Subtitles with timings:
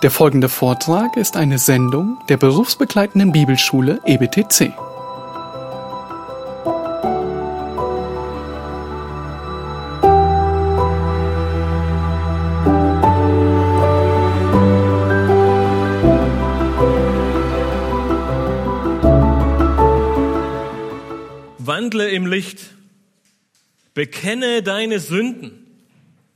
[0.00, 4.72] Der folgende Vortrag ist eine Sendung der berufsbegleitenden Bibelschule EBTC.
[21.58, 22.60] Wandle im Licht,
[23.94, 25.66] bekenne deine Sünden,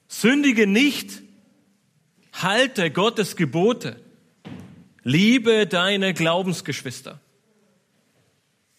[0.08, 1.22] sündige nicht,
[2.42, 4.00] halte Gottes Gebote,
[5.02, 7.20] liebe deine Glaubensgeschwister.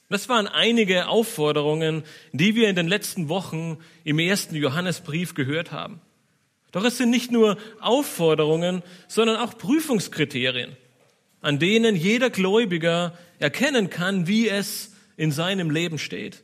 [0.09, 2.03] Das waren einige Aufforderungen,
[2.33, 6.01] die wir in den letzten Wochen im ersten Johannesbrief gehört haben.
[6.71, 10.75] Doch es sind nicht nur Aufforderungen, sondern auch Prüfungskriterien,
[11.41, 16.43] an denen jeder Gläubiger erkennen kann, wie es in seinem Leben steht.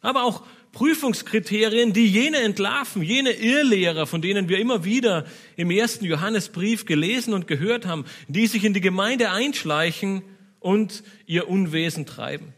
[0.00, 0.42] Aber auch
[0.74, 5.24] Prüfungskriterien, die jene entlarven, jene Irrlehrer, von denen wir immer wieder
[5.56, 10.22] im ersten Johannesbrief gelesen und gehört haben, die sich in die Gemeinde einschleichen
[10.60, 12.52] und ihr Unwesen treiben.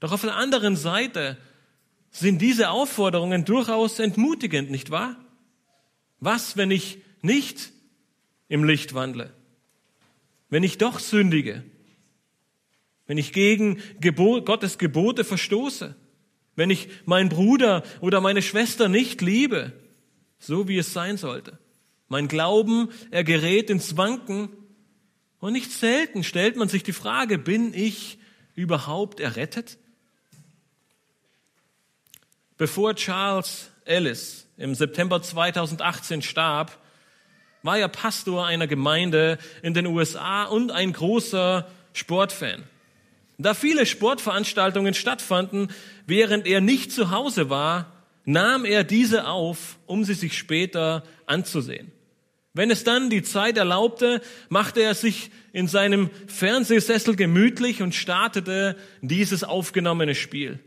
[0.00, 1.38] Doch auf der anderen Seite
[2.10, 5.16] sind diese Aufforderungen durchaus entmutigend, nicht wahr?
[6.20, 7.70] Was, wenn ich nicht
[8.48, 9.32] im Licht wandle?
[10.50, 11.62] Wenn ich doch sündige?
[13.06, 15.94] Wenn ich gegen Gebot, Gottes Gebote verstoße?
[16.58, 19.72] Wenn ich meinen Bruder oder meine Schwester nicht liebe,
[20.40, 21.56] so wie es sein sollte?
[22.08, 24.48] Mein Glauben, er gerät ins Wanken
[25.38, 28.18] und nicht selten stellt man sich die Frage, bin ich
[28.56, 29.78] überhaupt errettet?
[32.56, 36.76] Bevor Charles Ellis im September 2018 starb,
[37.62, 42.64] war er Pastor einer Gemeinde in den USA und ein großer Sportfan.
[43.38, 45.68] Da viele Sportveranstaltungen stattfanden,
[46.06, 47.92] während er nicht zu Hause war,
[48.24, 51.92] nahm er diese auf, um sie sich später anzusehen.
[52.52, 58.76] Wenn es dann die Zeit erlaubte, machte er sich in seinem Fernsehsessel gemütlich und startete
[59.00, 60.58] dieses aufgenommene Spiel.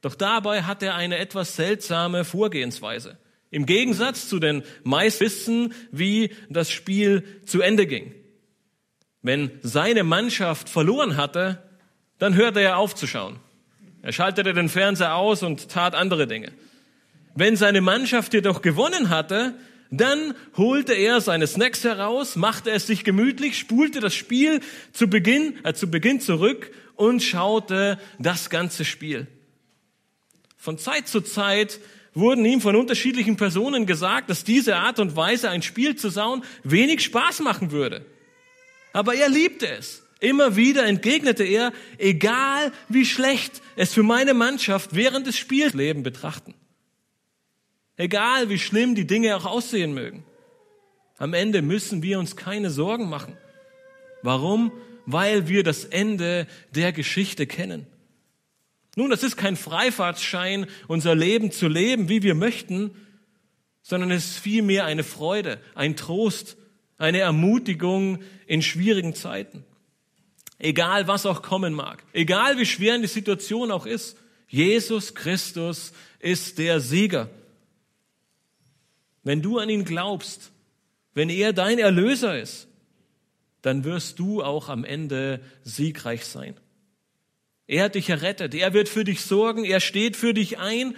[0.00, 3.18] Doch dabei hat er eine etwas seltsame Vorgehensweise.
[3.50, 8.14] Im Gegensatz zu den meisten wissen, wie das Spiel zu Ende ging.
[9.22, 11.62] Wenn seine Mannschaft verloren hatte,
[12.18, 13.38] dann hörte er auf zu schauen.
[14.02, 16.52] Er schaltete den Fernseher aus und tat andere Dinge.
[17.34, 19.54] Wenn seine Mannschaft jedoch gewonnen hatte,
[19.90, 24.60] dann holte er seine Snacks heraus, machte es sich gemütlich, spulte das Spiel
[24.92, 29.26] zu Beginn, äh, zu Beginn zurück und schaute das ganze Spiel.
[30.56, 31.80] Von Zeit zu Zeit
[32.14, 36.44] wurden ihm von unterschiedlichen Personen gesagt, dass diese Art und Weise, ein Spiel zu sauen,
[36.62, 38.04] wenig Spaß machen würde.
[38.92, 40.02] Aber er liebte es.
[40.20, 46.02] Immer wieder entgegnete er, egal wie schlecht es für meine Mannschaft während des Spiels Leben
[46.02, 46.54] betrachten.
[47.96, 50.24] Egal wie schlimm die Dinge auch aussehen mögen.
[51.16, 53.36] Am Ende müssen wir uns keine Sorgen machen.
[54.22, 54.72] Warum?
[55.06, 57.86] Weil wir das Ende der Geschichte kennen.
[58.96, 62.90] Nun, das ist kein Freifahrtsschein, unser Leben zu leben, wie wir möchten,
[63.82, 66.56] sondern es ist vielmehr eine Freude, ein Trost,
[67.00, 69.64] eine Ermutigung in schwierigen Zeiten.
[70.58, 74.18] Egal was auch kommen mag, egal wie schwer die Situation auch ist,
[74.48, 77.30] Jesus Christus ist der Sieger.
[79.22, 80.52] Wenn du an ihn glaubst,
[81.14, 82.68] wenn er dein Erlöser ist,
[83.62, 86.54] dann wirst du auch am Ende siegreich sein.
[87.66, 90.96] Er hat dich errettet, er wird für dich sorgen, er steht für dich ein.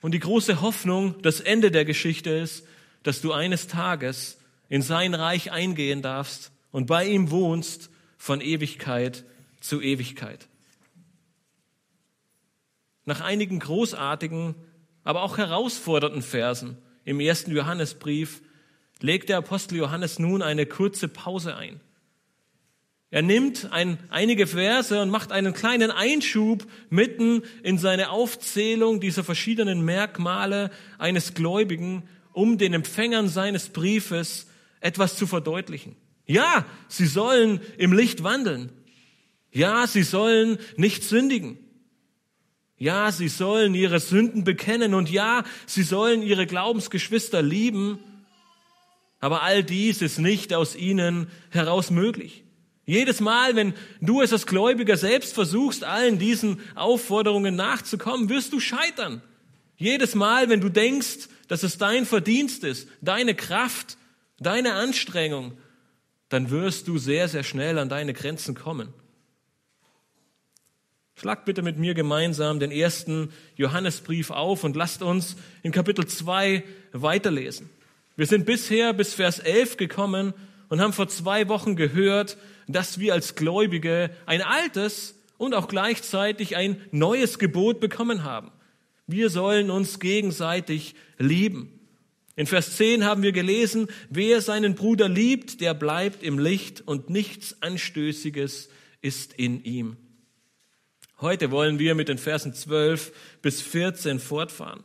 [0.00, 2.66] Und die große Hoffnung, das Ende der Geschichte ist,
[3.02, 4.39] dass du eines Tages
[4.70, 9.24] in sein Reich eingehen darfst und bei ihm wohnst von Ewigkeit
[9.60, 10.48] zu Ewigkeit.
[13.04, 14.54] Nach einigen großartigen,
[15.04, 18.40] aber auch herausfordernden Versen im ersten Johannesbrief
[19.00, 21.80] legt der Apostel Johannes nun eine kurze Pause ein.
[23.10, 29.24] Er nimmt ein, einige Verse und macht einen kleinen Einschub mitten in seine Aufzählung dieser
[29.24, 34.46] verschiedenen Merkmale eines Gläubigen, um den Empfängern seines Briefes
[34.80, 35.96] etwas zu verdeutlichen.
[36.26, 38.70] Ja, sie sollen im Licht wandeln.
[39.52, 41.58] Ja, sie sollen nicht sündigen.
[42.78, 47.98] Ja, sie sollen ihre Sünden bekennen und ja, sie sollen ihre Glaubensgeschwister lieben.
[49.20, 52.42] Aber all dies ist nicht aus ihnen heraus möglich.
[52.86, 58.60] Jedes Mal, wenn du es als Gläubiger selbst versuchst, allen diesen Aufforderungen nachzukommen, wirst du
[58.60, 59.20] scheitern.
[59.76, 63.96] Jedes Mal, wenn du denkst, dass es dein Verdienst ist, deine Kraft,
[64.40, 65.56] deine Anstrengung,
[66.28, 68.92] dann wirst du sehr, sehr schnell an deine Grenzen kommen.
[71.14, 76.64] Schlagt bitte mit mir gemeinsam den ersten Johannesbrief auf und lasst uns in Kapitel 2
[76.92, 77.68] weiterlesen.
[78.16, 80.32] Wir sind bisher bis Vers 11 gekommen
[80.68, 82.38] und haben vor zwei Wochen gehört,
[82.68, 88.50] dass wir als Gläubige ein altes und auch gleichzeitig ein neues Gebot bekommen haben.
[89.06, 91.79] Wir sollen uns gegenseitig lieben.
[92.36, 97.10] In Vers 10 haben wir gelesen, wer seinen Bruder liebt, der bleibt im Licht und
[97.10, 98.68] nichts Anstößiges
[99.02, 99.96] ist in ihm.
[101.20, 103.12] Heute wollen wir mit den Versen 12
[103.42, 104.84] bis 14 fortfahren.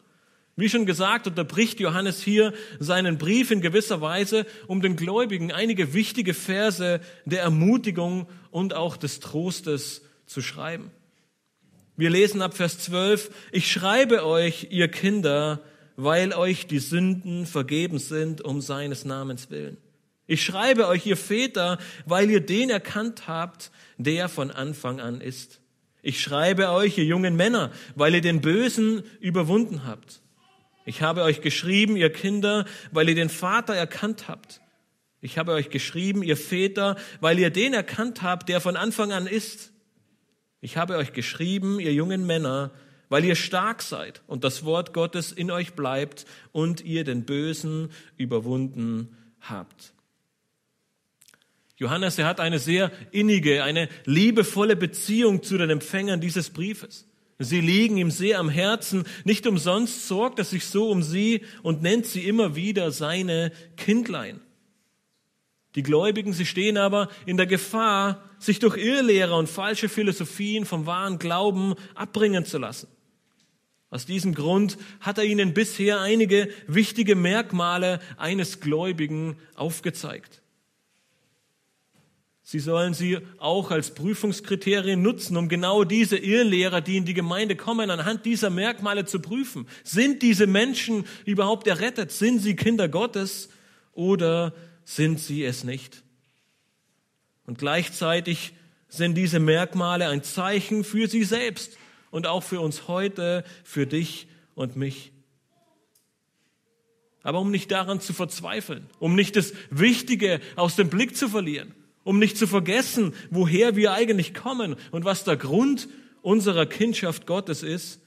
[0.57, 5.93] Wie schon gesagt, unterbricht Johannes hier seinen Brief in gewisser Weise, um den Gläubigen einige
[5.93, 10.91] wichtige Verse der Ermutigung und auch des Trostes zu schreiben.
[11.97, 15.61] Wir lesen ab Vers 12, ich schreibe euch, ihr Kinder,
[15.95, 19.77] weil euch die Sünden vergeben sind um seines Namens willen.
[20.27, 25.61] Ich schreibe euch, ihr Väter, weil ihr den erkannt habt, der von Anfang an ist.
[26.01, 30.21] Ich schreibe euch, ihr jungen Männer, weil ihr den Bösen überwunden habt.
[30.85, 34.61] Ich habe euch geschrieben, ihr Kinder, weil ihr den Vater erkannt habt.
[35.21, 39.25] Ich habe euch geschrieben, ihr Väter, weil ihr den erkannt habt, der von Anfang an
[39.25, 39.71] ist.
[40.61, 42.71] Ich habe euch geschrieben, ihr jungen Männer,
[43.09, 47.89] weil ihr stark seid und das Wort Gottes in euch bleibt und ihr den Bösen
[48.17, 49.93] überwunden habt.
[51.77, 57.05] Johannes, er hat eine sehr innige, eine liebevolle Beziehung zu den Empfängern dieses Briefes.
[57.37, 59.03] Sie liegen ihm sehr am Herzen.
[59.25, 64.39] Nicht umsonst sorgt er sich so um sie und nennt sie immer wieder seine Kindlein.
[65.75, 70.85] Die Gläubigen, sie stehen aber in der Gefahr, sich durch Irrlehrer und falsche Philosophien vom
[70.85, 72.87] wahren Glauben abbringen zu lassen.
[73.95, 80.41] Aus diesem Grund hat er ihnen bisher einige wichtige Merkmale eines Gläubigen aufgezeigt.
[82.43, 87.55] Sie sollen sie auch als Prüfungskriterien nutzen, um genau diese Irrlehrer, die in die Gemeinde
[87.55, 89.65] kommen, anhand dieser Merkmale zu prüfen.
[89.85, 92.11] Sind diese Menschen überhaupt errettet?
[92.11, 93.47] Sind sie Kinder Gottes
[93.93, 94.53] oder
[94.83, 96.03] sind sie es nicht?
[97.45, 98.51] Und gleichzeitig
[98.89, 101.77] sind diese Merkmale ein Zeichen für sie selbst
[102.15, 105.11] und auch für uns heute, für dich und mich.
[107.23, 111.73] Aber um nicht daran zu verzweifeln, um nicht das Wichtige aus dem Blick zu verlieren,
[112.05, 115.89] um nicht zu vergessen, woher wir eigentlich kommen und was der Grund
[116.21, 117.99] unserer Kindschaft Gottes ist,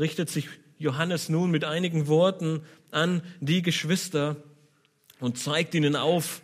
[0.00, 4.34] richtet sich Johannes nun mit einigen Worten an die Geschwister
[5.20, 6.42] und zeigt ihnen auf,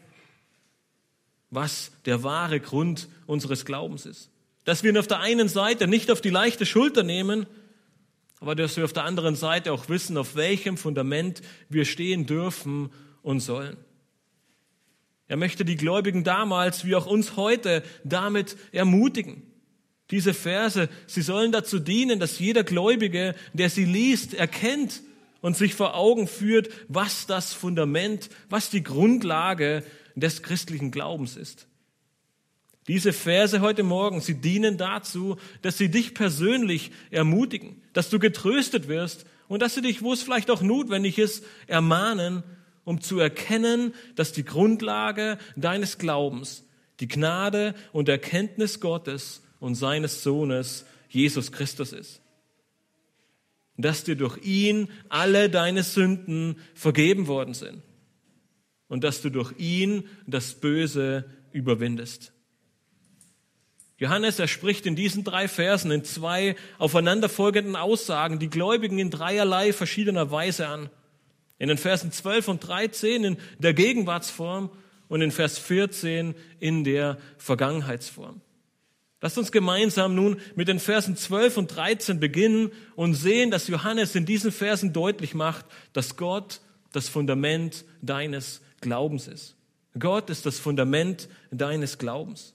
[1.51, 4.31] was der wahre Grund unseres Glaubens ist.
[4.65, 7.47] Dass wir ihn auf der einen Seite nicht auf die leichte Schulter nehmen,
[8.41, 12.91] aber dass wir auf der anderen Seite auch wissen, auf welchem Fundament wir stehen dürfen
[13.23, 13.77] und sollen.
[15.29, 19.43] Er möchte die Gläubigen damals wie auch uns heute damit ermutigen.
[20.11, 25.03] Diese Verse, sie sollen dazu dienen, dass jeder Gläubige, der sie liest, erkennt
[25.41, 29.85] und sich vor Augen führt, was das Fundament, was die Grundlage
[30.17, 31.69] des christlichen Glaubens ist.
[32.91, 38.89] Diese Verse heute Morgen, sie dienen dazu, dass sie dich persönlich ermutigen, dass du getröstet
[38.89, 42.43] wirst und dass sie dich, wo es vielleicht auch notwendig ist, ermahnen
[42.83, 46.65] um zu erkennen, dass die Grundlage deines Glaubens
[46.99, 52.21] die Gnade und Erkenntnis Gottes und seines Sohnes Jesus Christus ist.
[53.77, 57.85] dass dir durch ihn alle deine Sünden vergeben worden sind
[58.89, 62.33] und dass du durch ihn das Böse überwindest.
[64.01, 69.75] Johannes, er spricht in diesen drei Versen in zwei aufeinanderfolgenden Aussagen die Gläubigen in dreierlei
[69.75, 70.89] verschiedener Weise an.
[71.59, 74.71] In den Versen 12 und 13 in der Gegenwartsform
[75.09, 78.41] und in Vers 14 in der Vergangenheitsform.
[79.21, 84.15] Lasst uns gemeinsam nun mit den Versen 12 und 13 beginnen und sehen, dass Johannes
[84.15, 89.57] in diesen Versen deutlich macht, dass Gott das Fundament deines Glaubens ist.
[89.99, 92.55] Gott ist das Fundament deines Glaubens.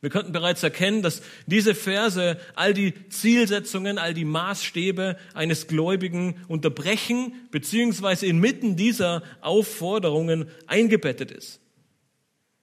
[0.00, 6.36] Wir könnten bereits erkennen, dass diese Verse all die Zielsetzungen, all die Maßstäbe eines Gläubigen
[6.48, 11.60] unterbrechen, beziehungsweise inmitten dieser Aufforderungen eingebettet ist.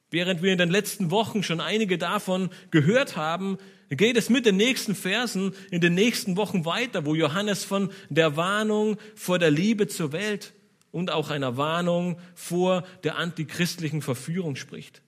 [0.10, 3.58] Während wir in den letzten Wochen schon einige davon gehört haben,
[3.90, 8.36] geht es mit den nächsten Versen in den nächsten Wochen weiter, wo Johannes von der
[8.36, 10.54] Warnung vor der Liebe zur Welt
[10.92, 15.02] und auch einer Warnung vor der antichristlichen Verführung spricht.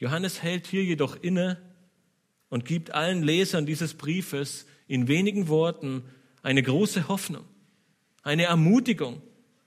[0.00, 1.60] Johannes hält hier jedoch inne
[2.48, 6.02] und gibt allen Lesern dieses Briefes in wenigen Worten
[6.42, 7.44] eine große Hoffnung,
[8.24, 9.22] eine Ermutigung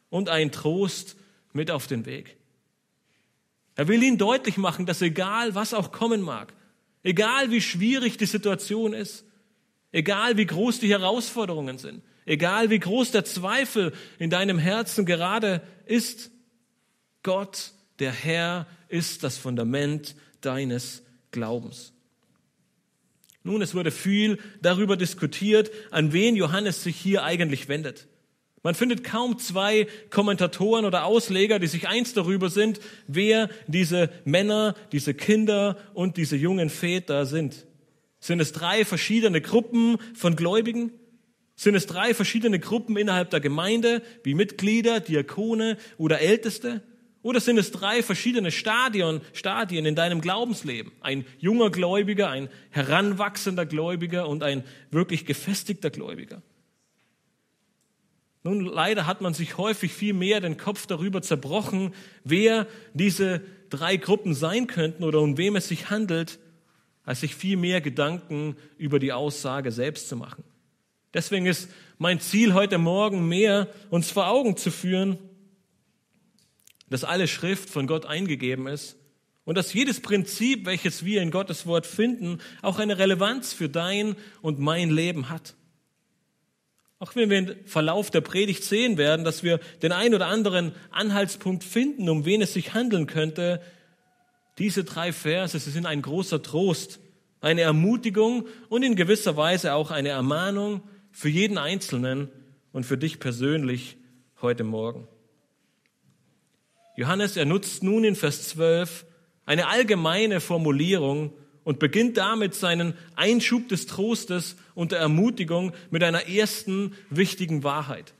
[0.09, 1.15] und einen Trost
[1.53, 2.35] mit auf den Weg.
[3.75, 6.53] Er will ihnen deutlich machen, dass egal was auch kommen mag,
[7.03, 9.23] egal wie schwierig die Situation ist,
[9.93, 15.61] egal wie groß die Herausforderungen sind, Egal wie groß der Zweifel in deinem Herzen gerade
[15.85, 16.31] ist,
[17.21, 17.71] Gott,
[18.03, 21.93] der Herr, ist das Fundament deines Glaubens.
[23.43, 28.09] Nun, es wurde viel darüber diskutiert, an wen Johannes sich hier eigentlich wendet.
[28.61, 34.75] Man findet kaum zwei Kommentatoren oder Ausleger, die sich eins darüber sind, wer diese Männer,
[34.91, 37.65] diese Kinder und diese jungen Väter sind.
[38.19, 40.91] Sind es drei verschiedene Gruppen von Gläubigen?
[41.55, 46.81] Sind es drei verschiedene Gruppen innerhalb der Gemeinde, wie Mitglieder, Diakone oder Älteste?
[47.23, 50.91] Oder sind es drei verschiedene Stadien, Stadien in deinem Glaubensleben?
[50.99, 56.41] Ein junger Gläubiger, ein heranwachsender Gläubiger und ein wirklich gefestigter Gläubiger?
[58.43, 61.93] Nun, leider hat man sich häufig viel mehr den Kopf darüber zerbrochen,
[62.25, 66.39] wer diese drei Gruppen sein könnten oder um wem es sich handelt,
[67.05, 70.43] als sich viel mehr Gedanken über die Aussage selbst zu machen.
[71.13, 75.17] Deswegen ist mein Ziel heute Morgen mehr, uns vor Augen zu führen,
[76.93, 78.97] dass alle Schrift von Gott eingegeben ist
[79.45, 84.15] und dass jedes Prinzip, welches wir in Gottes Wort finden, auch eine Relevanz für dein
[84.43, 85.55] und mein Leben hat.
[86.99, 90.71] Auch wenn wir im Verlauf der Predigt sehen werden, dass wir den ein oder anderen
[90.91, 93.59] Anhaltspunkt finden, um wen es sich handeln könnte,
[94.59, 96.99] diese drei Verse, sie sind ein großer Trost,
[97.41, 102.29] eine Ermutigung und in gewisser Weise auch eine Ermahnung für jeden Einzelnen
[102.71, 103.97] und für dich persönlich
[104.43, 105.07] heute Morgen.
[106.95, 109.05] Johannes, er nutzt nun in Vers 12
[109.45, 111.33] eine allgemeine Formulierung,
[111.63, 118.13] und beginnt damit seinen Einschub des Trostes und der Ermutigung mit einer ersten wichtigen Wahrheit.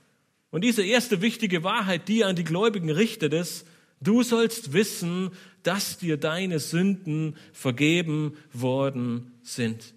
[0.52, 3.66] Und diese erste wichtige Wahrheit, die er an die Gläubigen richtet, ist,
[4.02, 5.32] du sollst wissen,
[5.64, 9.94] dass dir deine Sünden vergeben worden sind.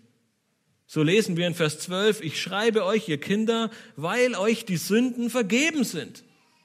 [0.87, 5.31] So lesen wir in Vers 12, ich schreibe euch, ihr Kinder, weil euch die Sünden
[5.31, 6.23] vergeben sind,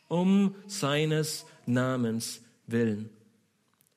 [0.08, 3.09] um seines Namens willen.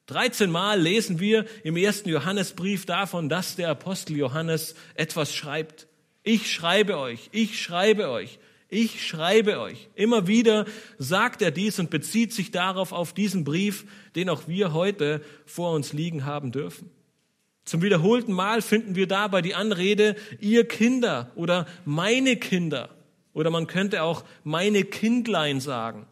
[0.06, 5.86] 13 Mal lesen wir im ersten Johannesbrief davon, dass der Apostel Johannes etwas schreibt.
[6.22, 8.38] Ich schreibe euch, ich schreibe euch,
[8.68, 9.88] ich schreibe euch.
[9.94, 10.66] Immer wieder
[10.98, 15.72] sagt er dies und bezieht sich darauf auf diesen Brief, den auch wir heute vor
[15.72, 16.90] uns liegen haben dürfen.
[17.64, 22.90] Zum wiederholten Mal finden wir dabei die Anrede, ihr Kinder oder meine Kinder.
[23.32, 26.06] Oder man könnte auch meine Kindlein sagen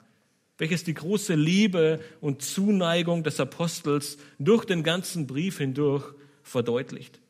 [0.58, 6.04] welches die große Liebe und Zuneigung des Apostels durch den ganzen Brief hindurch
[6.42, 7.20] verdeutlicht.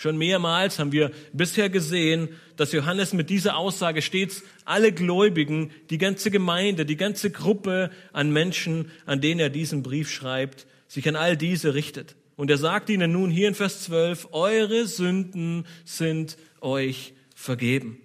[0.00, 5.98] Schon mehrmals haben wir bisher gesehen, dass Johannes mit dieser Aussage stets alle Gläubigen, die
[5.98, 11.16] ganze Gemeinde, die ganze Gruppe an Menschen, an denen er diesen Brief schreibt, sich an
[11.16, 12.14] all diese richtet.
[12.36, 18.00] Und er sagt ihnen nun hier in Vers 12, eure Sünden sind euch vergeben.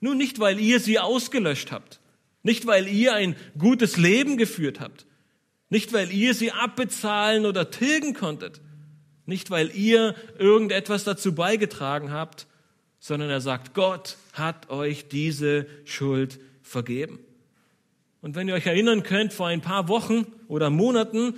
[0.00, 1.98] Nun nicht, weil ihr sie ausgelöscht habt,
[2.44, 5.06] nicht, weil ihr ein gutes Leben geführt habt.
[5.70, 8.60] Nicht, weil ihr sie abbezahlen oder tilgen konntet.
[9.26, 12.46] Nicht, weil ihr irgendetwas dazu beigetragen habt,
[13.00, 17.18] sondern er sagt, Gott hat euch diese Schuld vergeben.
[18.20, 21.34] Und wenn ihr euch erinnern könnt, vor ein paar Wochen oder Monaten,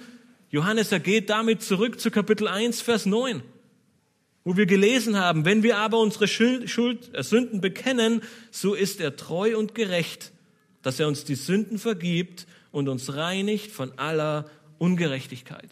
[0.51, 3.43] Johannes, er geht damit zurück zu Kapitel 1, Vers 9,
[4.43, 9.01] wo wir gelesen haben, wenn wir aber unsere Schuld, Schuld, äh, Sünden bekennen, so ist
[9.01, 10.33] er treu und gerecht,
[10.87, 15.69] dass er uns die Sünden vergibt und uns reinigt von aller Ungerechtigkeit.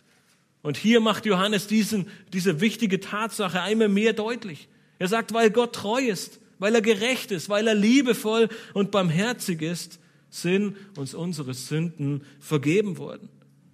[0.61, 4.67] Und hier macht Johannes diesen, diese wichtige Tatsache einmal mehr deutlich.
[4.99, 9.63] Er sagt, weil Gott treu ist, weil er gerecht ist, weil er liebevoll und barmherzig
[9.63, 13.29] ist, sind uns unsere Sünden vergeben worden.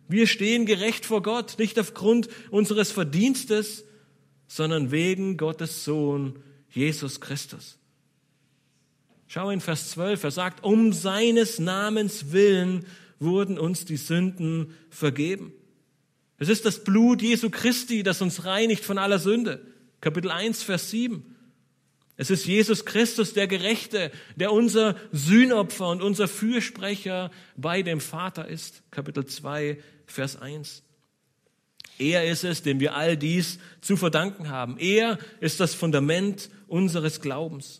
[0.08, 3.86] Wir stehen gerecht vor Gott, nicht aufgrund unseres Verdienstes,
[4.46, 7.79] sondern wegen Gottes Sohn, Jesus Christus.
[9.32, 12.84] Schau in Vers 12, er sagt, um seines Namens willen
[13.20, 15.52] wurden uns die Sünden vergeben.
[16.38, 19.64] Es ist das Blut Jesu Christi, das uns reinigt von aller Sünde.
[20.00, 21.36] Kapitel 1, Vers 7.
[22.16, 28.48] Es ist Jesus Christus, der Gerechte, der unser Sühnopfer und unser Fürsprecher bei dem Vater
[28.48, 28.82] ist.
[28.90, 30.82] Kapitel 2, Vers 1.
[31.98, 34.76] Er ist es, dem wir all dies zu verdanken haben.
[34.78, 37.79] Er ist das Fundament unseres Glaubens.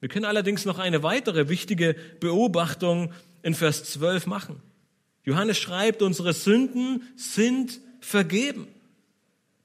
[0.00, 4.62] Wir können allerdings noch eine weitere wichtige Beobachtung in Vers 12 machen.
[5.24, 8.66] Johannes schreibt, unsere Sünden sind vergeben.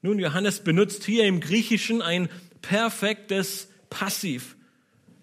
[0.02, 2.28] Nun, Johannes benutzt hier im Griechischen ein
[2.60, 4.56] perfektes Passiv.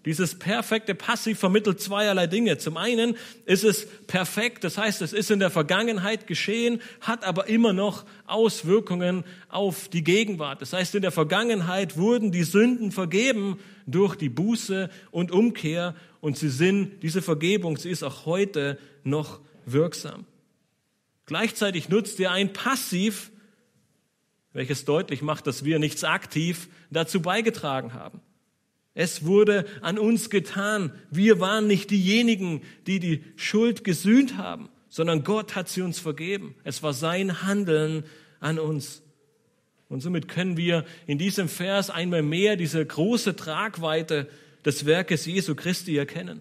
[0.04, 2.58] Dieses perfekte Passiv vermittelt zweierlei Dinge.
[2.58, 3.16] Zum einen
[3.46, 8.04] ist es perfekt, das heißt, es ist in der Vergangenheit geschehen, hat aber immer noch
[8.26, 10.60] Auswirkungen auf die Gegenwart.
[10.60, 16.38] Das heißt, in der Vergangenheit wurden die Sünden vergeben durch die Buße und Umkehr und
[16.38, 20.26] sie sind, diese Vergebung, sie ist auch heute noch wirksam.
[21.26, 23.30] Gleichzeitig nutzt ihr ein Passiv,
[24.52, 28.20] welches deutlich macht, dass wir nichts aktiv dazu beigetragen haben.
[28.94, 30.92] Es wurde an uns getan.
[31.10, 36.54] Wir waren nicht diejenigen, die die Schuld gesühnt haben, sondern Gott hat sie uns vergeben.
[36.62, 38.04] Es war sein Handeln
[38.38, 39.02] an uns.
[39.88, 44.28] Und somit können wir in diesem Vers einmal mehr diese große Tragweite
[44.64, 46.40] des Werkes Jesu Christi erkennen.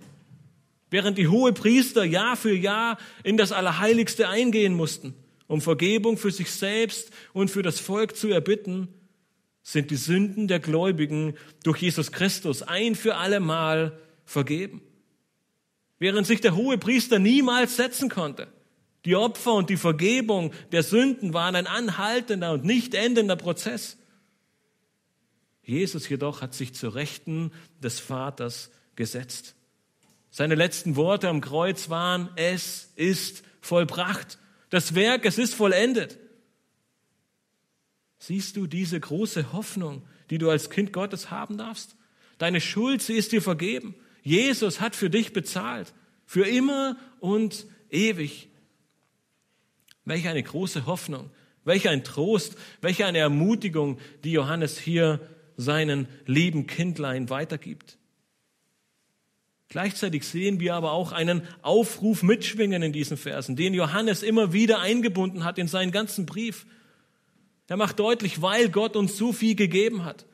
[0.89, 5.13] Während die hohe Priester Jahr für Jahr in das Allerheiligste eingehen mussten,
[5.47, 8.88] um Vergebung für sich selbst und für das Volk zu erbitten,
[9.63, 14.81] sind die Sünden der Gläubigen durch Jesus Christus ein für allemal vergeben.
[16.00, 18.47] Während sich der hohe Priester niemals setzen konnte,
[19.05, 23.98] die Opfer und die Vergebung der Sünden waren ein anhaltender und nicht endender Prozess.
[25.63, 29.55] Jesus jedoch hat sich zur Rechten des Vaters gesetzt.
[30.29, 34.39] Seine letzten Worte am Kreuz waren, es ist vollbracht.
[34.69, 36.17] Das Werk, es ist vollendet.
[38.19, 41.95] Siehst du diese große Hoffnung, die du als Kind Gottes haben darfst?
[42.38, 43.95] Deine Schuld, sie ist dir vergeben.
[44.24, 45.93] Jesus hat für dich bezahlt.
[46.25, 48.50] Für immer und ewig.
[50.05, 51.29] Welch eine große Hoffnung,
[51.63, 55.19] welch ein Trost, welch eine Ermutigung, die Johannes hier
[55.55, 57.98] seinen lieben Kindlein weitergibt.
[59.69, 64.79] Gleichzeitig sehen wir aber auch einen Aufruf mitschwingen in diesen Versen, den Johannes immer wieder
[64.79, 66.67] eingebunden hat in seinen ganzen Brief.
[67.67, 70.27] Er macht deutlich, weil Gott uns so viel gegeben hat,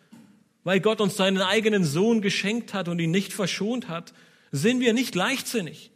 [0.66, 4.14] weil Gott uns seinen eigenen Sohn geschenkt hat und ihn nicht verschont hat,
[4.52, 5.92] sind wir nicht leichtsinnig.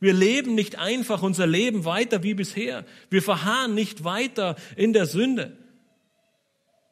[0.00, 2.86] Wir leben nicht einfach unser Leben weiter wie bisher.
[3.10, 5.56] Wir verharren nicht weiter in der Sünde,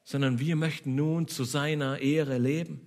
[0.05, 2.87] sondern wir möchten nun zu seiner Ehre leben.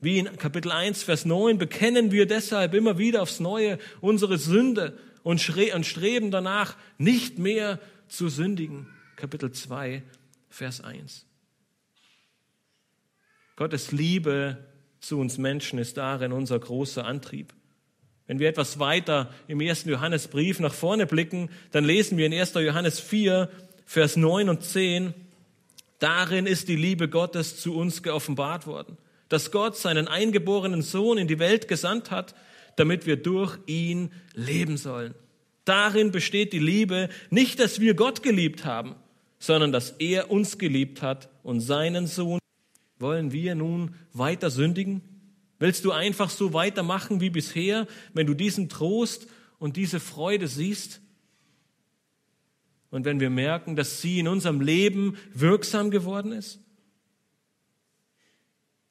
[0.00, 4.98] Wie in Kapitel 1, Vers 9 bekennen wir deshalb immer wieder aufs Neue unsere Sünde
[5.22, 8.86] und streben danach, nicht mehr zu sündigen.
[9.16, 10.02] Kapitel 2,
[10.48, 11.26] Vers 1.
[13.56, 14.58] Gottes Liebe
[15.00, 17.54] zu uns Menschen ist darin unser großer Antrieb.
[18.26, 22.54] Wenn wir etwas weiter im ersten Johannesbrief nach vorne blicken, dann lesen wir in 1.
[22.54, 23.50] Johannes 4,
[23.84, 25.12] Vers 9 und 10,
[25.98, 28.96] darin ist die Liebe Gottes zu uns geoffenbart worden,
[29.28, 32.34] dass Gott seinen eingeborenen Sohn in die Welt gesandt hat,
[32.76, 35.14] damit wir durch ihn leben sollen.
[35.66, 38.96] Darin besteht die Liebe, nicht, dass wir Gott geliebt haben,
[39.38, 42.38] sondern dass er uns geliebt hat und seinen Sohn.
[42.98, 45.02] Wollen wir nun weiter sündigen?
[45.58, 49.26] Willst du einfach so weitermachen wie bisher, wenn du diesen Trost
[49.58, 51.00] und diese Freude siehst?
[52.90, 56.60] Und wenn wir merken, dass sie in unserem Leben wirksam geworden ist?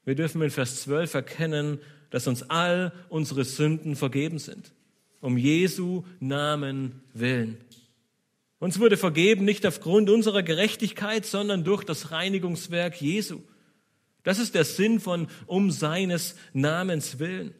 [0.05, 4.73] Wir dürfen in Vers 12 erkennen, dass uns all unsere Sünden vergeben sind.
[5.21, 7.57] Um Jesu Namen willen.
[8.59, 13.41] Uns wurde vergeben nicht aufgrund unserer Gerechtigkeit, sondern durch das Reinigungswerk Jesu.
[14.23, 17.53] Das ist der Sinn von um seines Namens willen.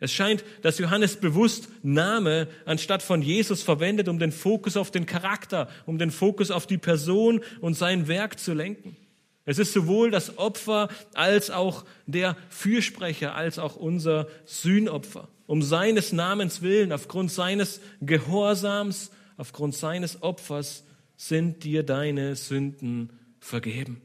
[0.00, 5.06] Es scheint, dass Johannes bewusst Name anstatt von Jesus verwendet, um den Fokus auf den
[5.06, 8.96] Charakter, um den Fokus auf die Person und sein Werk zu lenken.
[9.44, 15.28] Es ist sowohl das Opfer als auch der Fürsprecher, als auch unser Sühnopfer.
[15.46, 20.84] Um seines Namens willen, aufgrund seines Gehorsams aufgrund seines Opfers
[21.16, 24.02] sind dir deine Sünden vergeben.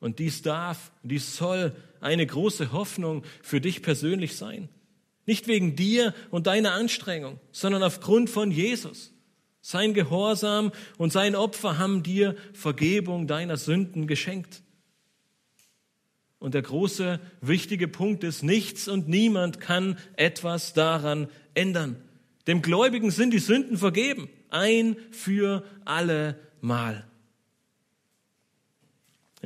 [0.00, 4.68] Und dies darf, dies soll eine große Hoffnung für dich persönlich sein.
[5.24, 9.12] Nicht wegen dir und deiner Anstrengung, sondern aufgrund von Jesus.
[9.60, 14.62] Sein Gehorsam und sein Opfer haben dir Vergebung deiner Sünden geschenkt.
[16.38, 21.96] Und der große, wichtige Punkt ist, nichts und niemand kann etwas daran ändern.
[22.46, 27.04] Dem Gläubigen sind die Sünden vergeben, ein für alle Mal.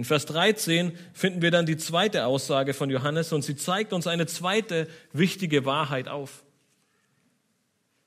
[0.00, 4.06] In Vers 13 finden wir dann die zweite Aussage von Johannes und sie zeigt uns
[4.06, 6.42] eine zweite wichtige Wahrheit auf.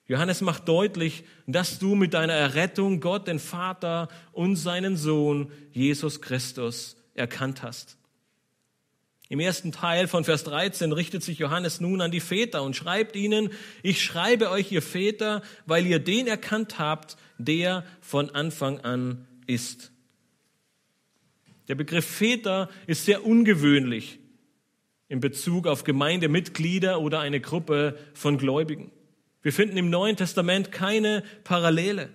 [0.08, 6.20] Johannes macht deutlich, dass du mit deiner Errettung Gott, den Vater und seinen Sohn Jesus
[6.20, 7.96] Christus erkannt hast.
[9.30, 13.16] Im ersten Teil von Vers 13 richtet sich Johannes nun an die Väter und schreibt
[13.16, 13.52] ihnen,
[13.84, 19.93] ich schreibe euch, ihr Väter, weil ihr den erkannt habt, der von Anfang an ist.
[21.68, 24.20] Der Begriff Väter ist sehr ungewöhnlich
[25.08, 28.92] in Bezug auf Gemeindemitglieder oder eine Gruppe von Gläubigen.
[29.42, 32.10] Wir finden im Neuen Testament keine Parallele.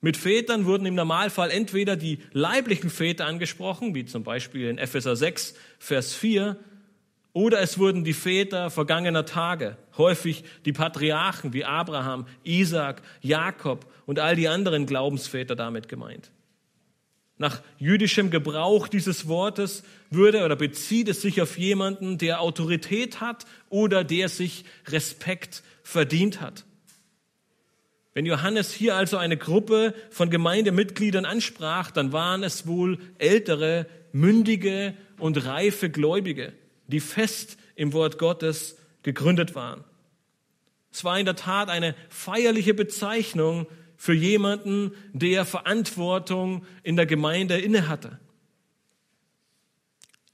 [0.00, 5.16] Mit Vätern wurden im Normalfall entweder die leiblichen Väter angesprochen, wie zum Beispiel in Epheser
[5.16, 6.56] 6, Vers 4,
[7.32, 14.20] oder es wurden die Väter vergangener Tage, häufig die Patriarchen wie Abraham, Isaac, Jakob und
[14.20, 16.30] all die anderen Glaubensväter damit gemeint.
[17.38, 23.44] Nach jüdischem Gebrauch dieses Wortes würde oder bezieht es sich auf jemanden, der Autorität hat
[23.68, 26.64] oder der sich Respekt verdient hat.
[28.14, 34.94] Wenn Johannes hier also eine Gruppe von Gemeindemitgliedern ansprach, dann waren es wohl ältere, mündige
[35.18, 36.54] und reife Gläubige,
[36.86, 39.84] die fest im Wort Gottes gegründet waren.
[40.90, 43.66] Es war in der Tat eine feierliche Bezeichnung
[43.96, 48.18] für jemanden, der Verantwortung in der Gemeinde innehatte.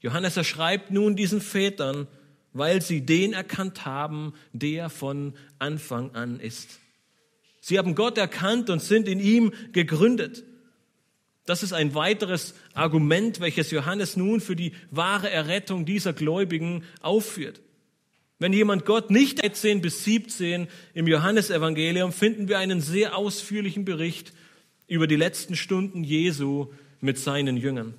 [0.01, 2.07] Johannes erschreibt nun diesen Vätern,
[2.51, 6.79] weil sie den erkannt haben, der von Anfang an ist.
[7.61, 10.43] Sie haben Gott erkannt und sind in ihm gegründet.
[11.45, 17.61] Das ist ein weiteres Argument, welches Johannes nun für die wahre Errettung dieser Gläubigen aufführt.
[18.43, 24.33] Wenn jemand Gott nicht 13 bis 17 im Johannesevangelium finden wir einen sehr ausführlichen Bericht
[24.85, 26.67] über die letzten Stunden Jesu
[26.99, 27.93] mit seinen Jüngern.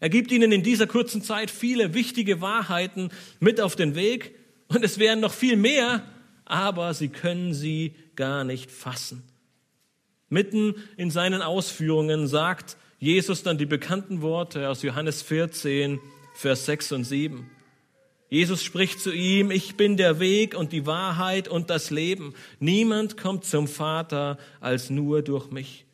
[0.00, 4.34] Er gibt ihnen in dieser kurzen Zeit viele wichtige Wahrheiten mit auf den Weg
[4.68, 6.02] und es wären noch viel mehr,
[6.46, 9.24] aber sie können sie gar nicht fassen.
[10.30, 16.00] Mitten in seinen Ausführungen sagt Jesus dann die bekannten Worte aus Johannes 14,
[16.34, 17.50] Vers 6 und 7.
[18.34, 22.34] Jesus spricht zu ihm, ich bin der Weg und die Wahrheit und das Leben.
[22.58, 25.84] Niemand kommt zum Vater als nur durch mich.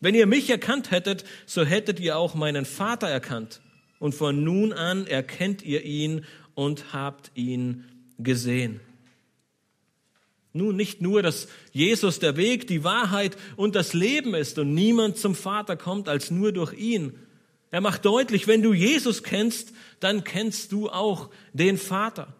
[0.00, 3.60] Wenn ihr mich erkannt hättet, so hättet ihr auch meinen Vater erkannt.
[3.98, 7.84] Und von nun an erkennt ihr ihn und habt ihn
[8.16, 8.80] gesehen.
[10.54, 15.18] Nun nicht nur, dass Jesus der Weg, die Wahrheit und das Leben ist und niemand
[15.18, 17.12] zum Vater kommt als nur durch ihn.
[17.70, 22.34] Er macht deutlich, wenn du Jesus kennst, dann kennst du auch den Vater.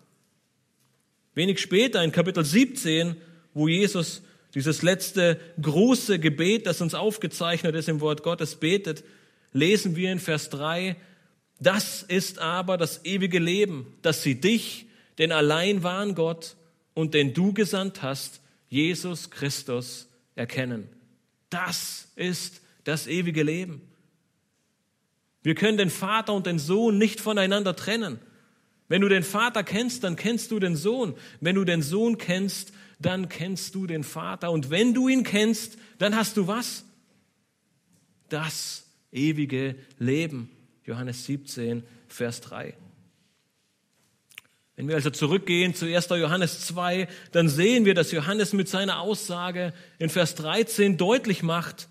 [1.35, 3.17] Wenig später in Kapitel 17,
[3.55, 4.23] wo Jesus
[4.55, 9.05] dieses letzte große Gebet, das uns aufgezeichnet ist im Wort Gottes, betet,
[9.53, 10.97] lesen wir in Vers 3,
[11.61, 14.87] das ist aber das ewige Leben, dass sie dich,
[15.19, 16.57] den allein wahren Gott,
[16.95, 20.89] und den du gesandt hast, Jesus Christus, erkennen.
[21.51, 23.83] Das ist das ewige Leben.
[25.43, 28.19] Wir können den Vater und den Sohn nicht voneinander trennen.
[28.89, 31.15] Wenn du den Vater kennst, dann kennst du den Sohn.
[31.41, 34.51] Wenn du den Sohn kennst, dann kennst du den Vater.
[34.51, 36.85] Und wenn du ihn kennst, dann hast du was?
[38.29, 40.51] Das ewige Leben.
[40.85, 42.75] Johannes 17, Vers 3.
[44.77, 46.09] Wenn wir also zurückgehen zu 1.
[46.09, 51.89] Johannes 2, dann sehen wir, dass Johannes mit seiner Aussage in Vers 13 deutlich macht,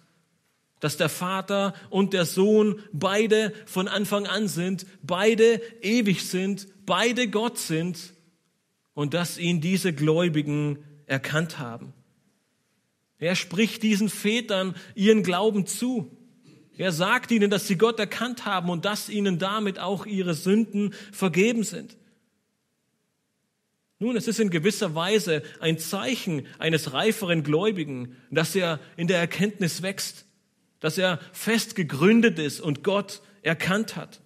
[0.79, 7.27] dass der Vater und der Sohn beide von Anfang an sind, beide ewig sind, beide
[7.27, 8.13] Gott sind
[8.93, 11.93] und dass ihn diese Gläubigen erkannt haben.
[13.17, 16.15] Er spricht diesen Vätern ihren Glauben zu.
[16.77, 20.93] Er sagt ihnen, dass sie Gott erkannt haben und dass ihnen damit auch ihre Sünden
[21.11, 21.97] vergeben sind.
[24.01, 29.19] Nun, es ist in gewisser Weise ein Zeichen eines reiferen Gläubigen, dass er in der
[29.19, 30.25] Erkenntnis wächst,
[30.79, 34.21] dass er fest gegründet ist und Gott erkannt hat.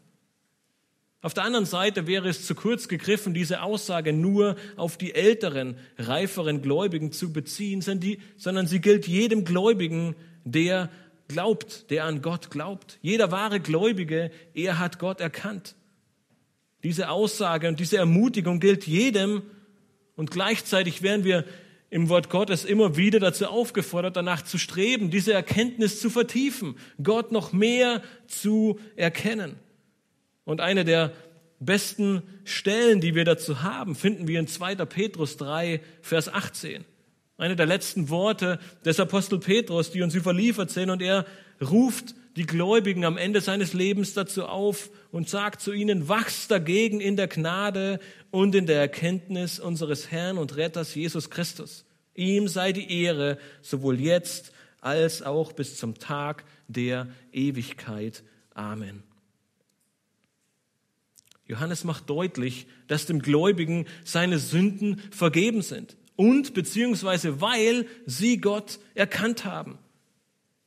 [1.21, 5.77] Auf der anderen Seite wäre es zu kurz gegriffen, diese Aussage nur auf die älteren,
[5.97, 10.89] reiferen Gläubigen zu beziehen, sondern sie gilt jedem Gläubigen, der
[11.29, 12.99] glaubt, der an Gott glaubt.
[13.01, 15.75] Jeder wahre Gläubige, er hat Gott erkannt.
[16.83, 19.43] Diese Aussage und diese Ermutigung gilt jedem,
[20.15, 21.45] und gleichzeitig werden wir
[21.93, 27.31] im Wort Gottes immer wieder dazu aufgefordert, danach zu streben, diese Erkenntnis zu vertiefen, Gott
[27.31, 29.59] noch mehr zu erkennen.
[30.43, 31.13] Und eine der
[31.59, 34.73] besten Stellen, die wir dazu haben, finden wir in 2.
[34.85, 36.83] Petrus 3, Vers 18.
[37.37, 40.89] Eine der letzten Worte des Apostel Petrus, die uns überliefert sind.
[40.89, 41.27] Und er
[41.61, 46.99] ruft die Gläubigen am Ende seines Lebens dazu auf und sagt zu ihnen, wachst dagegen
[46.99, 47.99] in der Gnade
[48.31, 51.85] und in der Erkenntnis unseres Herrn und Retters Jesus Christus.
[52.15, 58.23] Ihm sei die Ehre, sowohl jetzt als auch bis zum Tag der Ewigkeit.
[58.53, 59.03] Amen.
[61.45, 68.79] Johannes macht deutlich, dass dem Gläubigen seine Sünden vergeben sind und beziehungsweise weil sie Gott
[68.95, 69.77] erkannt haben.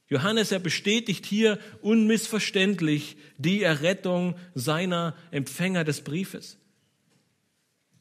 [0.08, 6.58] Johannes, er bestätigt hier unmissverständlich die Errettung seiner Empfänger des Briefes.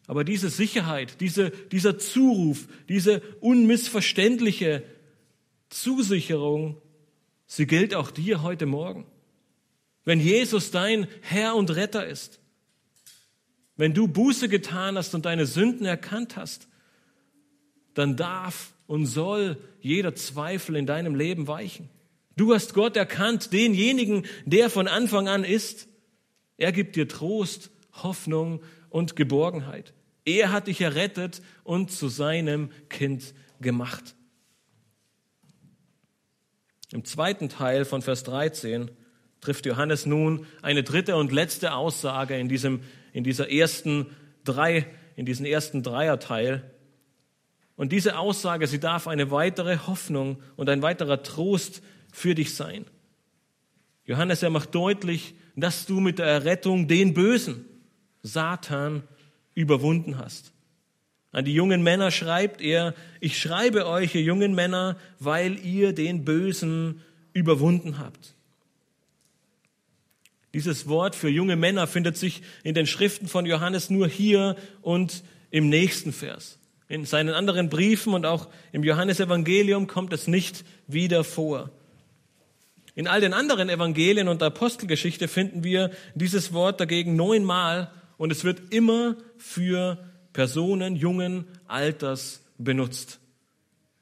[0.08, 4.84] Aber diese Sicherheit, diese, dieser Zuruf, diese unmissverständliche
[5.70, 6.80] Zusicherung,
[7.48, 9.08] sie gilt auch dir heute Morgen.
[10.04, 12.40] Wenn Jesus dein Herr und Retter ist,
[13.78, 16.68] wenn du Buße getan hast und deine Sünden erkannt hast,
[17.96, 21.90] dann darf und soll jeder Zweifel in deinem Leben weichen.
[22.36, 25.88] Du hast Gott erkannt, denjenigen, der von Anfang an ist.
[26.58, 27.72] Er gibt dir Trost,
[28.04, 29.94] Hoffnung und Geborgenheit.
[30.26, 34.16] Er hat dich errettet und zu seinem Kind gemacht.
[36.92, 38.92] Im zweiten Teil von Vers 13
[39.42, 42.82] trifft Johannes nun eine dritte und letzte Aussage in diesem,
[43.14, 44.08] in dieser ersten
[44.44, 46.72] drei, in diesem ersten Dreierteil.
[47.76, 51.82] Und diese Aussage, sie darf eine weitere Hoffnung und ein weiterer Trost
[52.16, 52.86] für dich sein.
[54.06, 57.66] Johannes, er macht deutlich, dass du mit der Errettung den Bösen,
[58.24, 59.04] Satan,
[59.54, 60.54] überwunden hast.
[61.32, 66.24] An die jungen Männer schreibt er, ich schreibe euch, ihr jungen Männer, weil ihr den
[66.24, 67.02] Bösen
[67.34, 68.34] überwunden habt.
[70.54, 75.24] Dieses Wort für junge Männer findet sich in den Schriften von Johannes nur hier und
[75.52, 76.60] im nächsten Vers.
[76.88, 81.72] In seinen anderen Briefen und auch im Johannesevangelium kommt es nicht wieder vor.
[82.96, 88.46] In all den anderen Evangelien und Apostelgeschichte finden wir dieses Wort dagegen neunmal und es
[88.46, 89.98] wird immer für
[90.32, 93.20] Personen jungen Alters benutzt.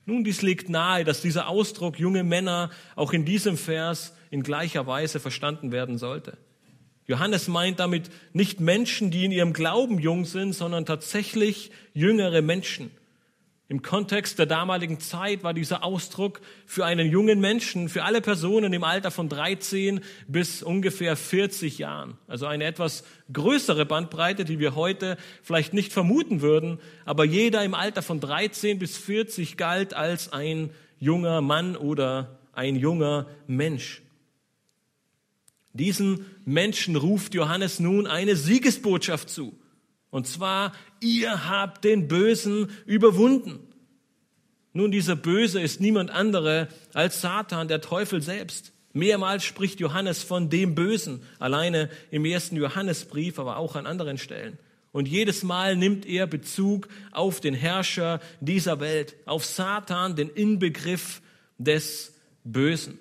[0.05, 4.85] Nun, dies liegt nahe, dass dieser Ausdruck junge Männer auch in diesem Vers in gleicher
[4.85, 6.37] Weise verstanden werden sollte.
[7.05, 12.91] Johannes meint damit nicht Menschen, die in ihrem Glauben jung sind, sondern tatsächlich jüngere Menschen,
[13.69, 18.73] im Kontext der damaligen Zeit war dieser Ausdruck für einen jungen Menschen, für alle Personen
[18.73, 22.17] im Alter von 13 bis ungefähr 40 Jahren.
[22.27, 27.73] Also eine etwas größere Bandbreite, die wir heute vielleicht nicht vermuten würden, aber jeder im
[27.73, 34.01] Alter von 13 bis 40 galt als ein junger Mann oder ein junger Mensch.
[35.71, 39.57] Diesen Menschen ruft Johannes nun eine Siegesbotschaft zu.
[40.13, 43.59] Und zwar, ihr habt den Bösen überwunden.
[44.71, 48.73] Nun, dieser Böse ist niemand andere als Satan, der Teufel selbst.
[48.93, 54.59] Mehrmals spricht Johannes von dem Bösen, alleine im ersten Johannesbrief, aber auch an anderen Stellen.
[54.91, 61.23] Und jedes Mal nimmt er Bezug auf den Herrscher dieser Welt, auf Satan, den Inbegriff
[61.57, 62.99] des Bösen.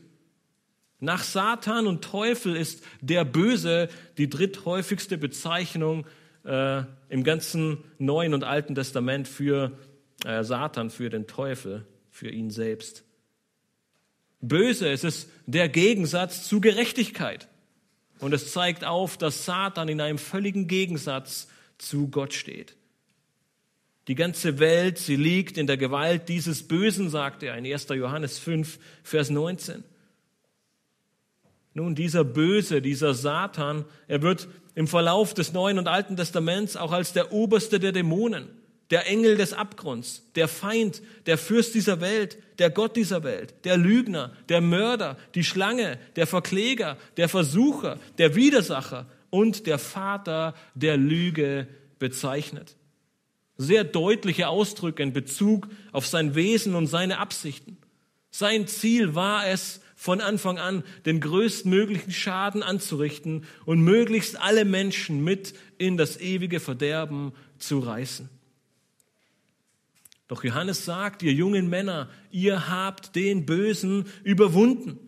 [0.98, 6.06] Nach Satan und Teufel ist der Böse die dritthäufigste Bezeichnung
[6.44, 9.78] äh, im ganzen Neuen und Alten Testament für
[10.24, 13.04] äh, Satan, für den Teufel, für ihn selbst.
[14.40, 17.48] Böse, es ist der Gegensatz zu Gerechtigkeit.
[18.18, 22.76] Und es zeigt auf, dass Satan in einem völligen Gegensatz zu Gott steht.
[24.08, 27.88] Die ganze Welt, sie liegt in der Gewalt dieses Bösen, sagt er in 1.
[27.90, 29.84] Johannes 5, Vers 19.
[31.74, 36.92] Nun, dieser Böse, dieser Satan, er wird im Verlauf des Neuen und Alten Testaments auch
[36.92, 38.48] als der oberste der Dämonen,
[38.90, 43.76] der Engel des Abgrunds, der Feind, der Fürst dieser Welt, der Gott dieser Welt, der
[43.76, 50.96] Lügner, der Mörder, die Schlange, der Verkläger, der Versucher, der Widersacher und der Vater der
[50.96, 51.66] Lüge
[51.98, 52.76] bezeichnet.
[53.56, 57.78] Sehr deutliche Ausdrücke in Bezug auf sein Wesen und seine Absichten.
[58.30, 65.22] Sein Ziel war es, von Anfang an den größtmöglichen Schaden anzurichten und möglichst alle Menschen
[65.22, 68.28] mit in das ewige Verderben zu reißen.
[70.26, 74.98] Doch Johannes sagt, ihr jungen Männer, ihr habt den Bösen überwunden.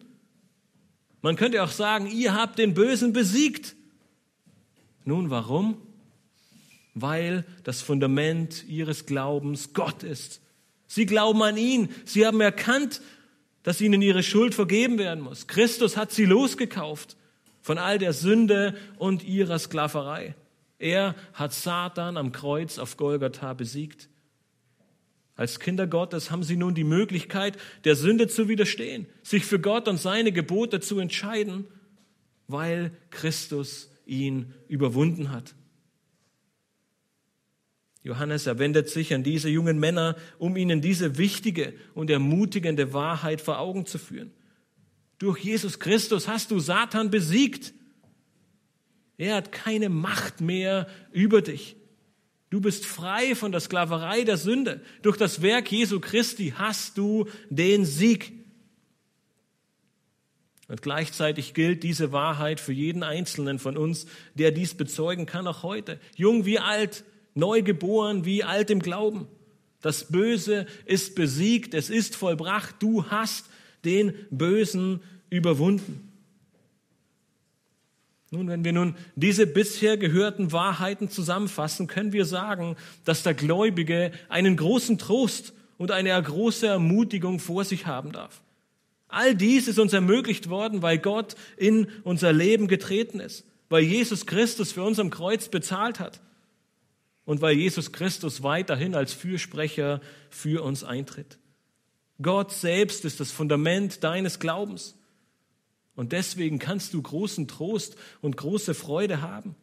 [1.22, 3.74] Man könnte auch sagen, ihr habt den Bösen besiegt.
[5.04, 5.76] Nun, warum?
[6.94, 10.40] Weil das Fundament ihres Glaubens Gott ist.
[10.86, 11.88] Sie glauben an ihn.
[12.04, 13.00] Sie haben erkannt,
[13.64, 15.48] dass ihnen ihre Schuld vergeben werden muss.
[15.48, 17.16] Christus hat sie losgekauft
[17.60, 20.36] von all der Sünde und ihrer Sklaverei.
[20.78, 24.08] Er hat Satan am Kreuz auf Golgatha besiegt.
[25.34, 29.88] Als Kinder Gottes haben sie nun die Möglichkeit, der Sünde zu widerstehen, sich für Gott
[29.88, 31.66] und seine Gebote zu entscheiden,
[32.46, 35.54] weil Christus ihn überwunden hat.
[38.04, 43.40] Johannes, er wendet sich an diese jungen Männer, um ihnen diese wichtige und ermutigende Wahrheit
[43.40, 44.30] vor Augen zu führen.
[45.18, 47.72] Durch Jesus Christus hast du Satan besiegt.
[49.16, 51.76] Er hat keine Macht mehr über dich.
[52.50, 54.82] Du bist frei von der Sklaverei der Sünde.
[55.00, 58.32] Durch das Werk Jesu Christi hast du den Sieg.
[60.68, 65.62] Und gleichzeitig gilt diese Wahrheit für jeden Einzelnen von uns, der dies bezeugen kann, auch
[65.62, 65.98] heute.
[66.16, 69.28] Jung wie alt, neu geboren wie alt im Glauben.
[69.80, 73.50] Das Böse ist besiegt, es ist vollbracht, du hast
[73.84, 76.10] den Bösen überwunden.
[78.30, 84.10] Nun, wenn wir nun diese bisher gehörten Wahrheiten zusammenfassen, können wir sagen, dass der Gläubige
[84.28, 88.42] einen großen Trost und eine große Ermutigung vor sich haben darf.
[89.08, 94.26] All dies ist uns ermöglicht worden, weil Gott in unser Leben getreten ist, weil Jesus
[94.26, 96.20] Christus für uns am Kreuz bezahlt hat
[97.24, 101.38] und weil Jesus Christus weiterhin als Fürsprecher für uns eintritt.
[102.20, 104.96] Gott selbst ist das Fundament deines Glaubens.
[105.96, 109.54] Und deswegen kannst du großen Trost und große Freude haben.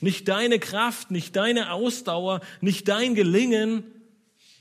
[0.00, 3.84] Nicht deine Kraft, nicht deine Ausdauer, nicht dein Gelingen,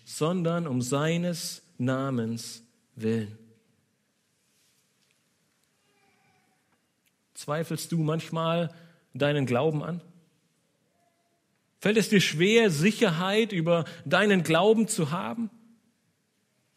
[0.05, 2.63] sondern um seines Namens
[2.95, 3.37] willen.
[7.33, 8.73] Zweifelst du manchmal
[9.13, 10.01] deinen Glauben an?
[11.83, 15.49] Fällt es dir schwer, Sicherheit über deinen Glauben zu haben?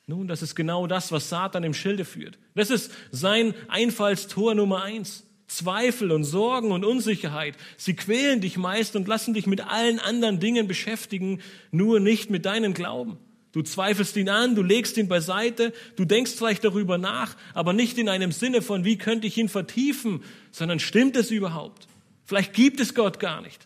[0.08, 2.40] Nun, das ist genau das, was Satan im Schilde führt.
[2.56, 5.24] Das ist sein Einfallstor Nummer eins.
[5.46, 7.54] Zweifel und Sorgen und Unsicherheit.
[7.76, 11.40] Sie quälen dich meist und lassen dich mit allen anderen Dingen beschäftigen,
[11.70, 13.16] nur nicht mit deinem Glauben.
[13.52, 17.96] Du zweifelst ihn an, du legst ihn beiseite, du denkst vielleicht darüber nach, aber nicht
[17.98, 21.86] in einem Sinne von, wie könnte ich ihn vertiefen, sondern stimmt es überhaupt?
[22.24, 23.65] Vielleicht gibt es Gott gar nicht.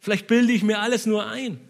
[0.00, 1.60] Vielleicht bilde ich mir alles nur ein.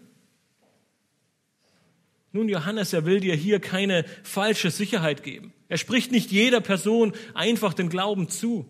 [2.31, 5.53] Nun, Johannes, er will dir hier keine falsche Sicherheit geben.
[5.67, 8.65] Er spricht nicht jeder Person einfach den Glauben zu.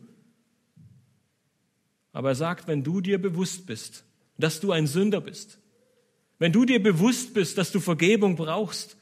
[2.12, 4.04] Aber er sagt, wenn du dir bewusst bist,
[4.38, 5.60] dass du ein Sünder bist,
[6.40, 8.98] wenn du dir bewusst bist, dass du Vergebung brauchst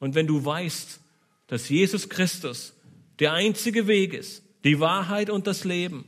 [0.00, 1.00] und wenn du weißt,
[1.46, 2.74] dass Jesus Christus
[3.20, 6.04] der einzige Weg ist, die Wahrheit und das Leben,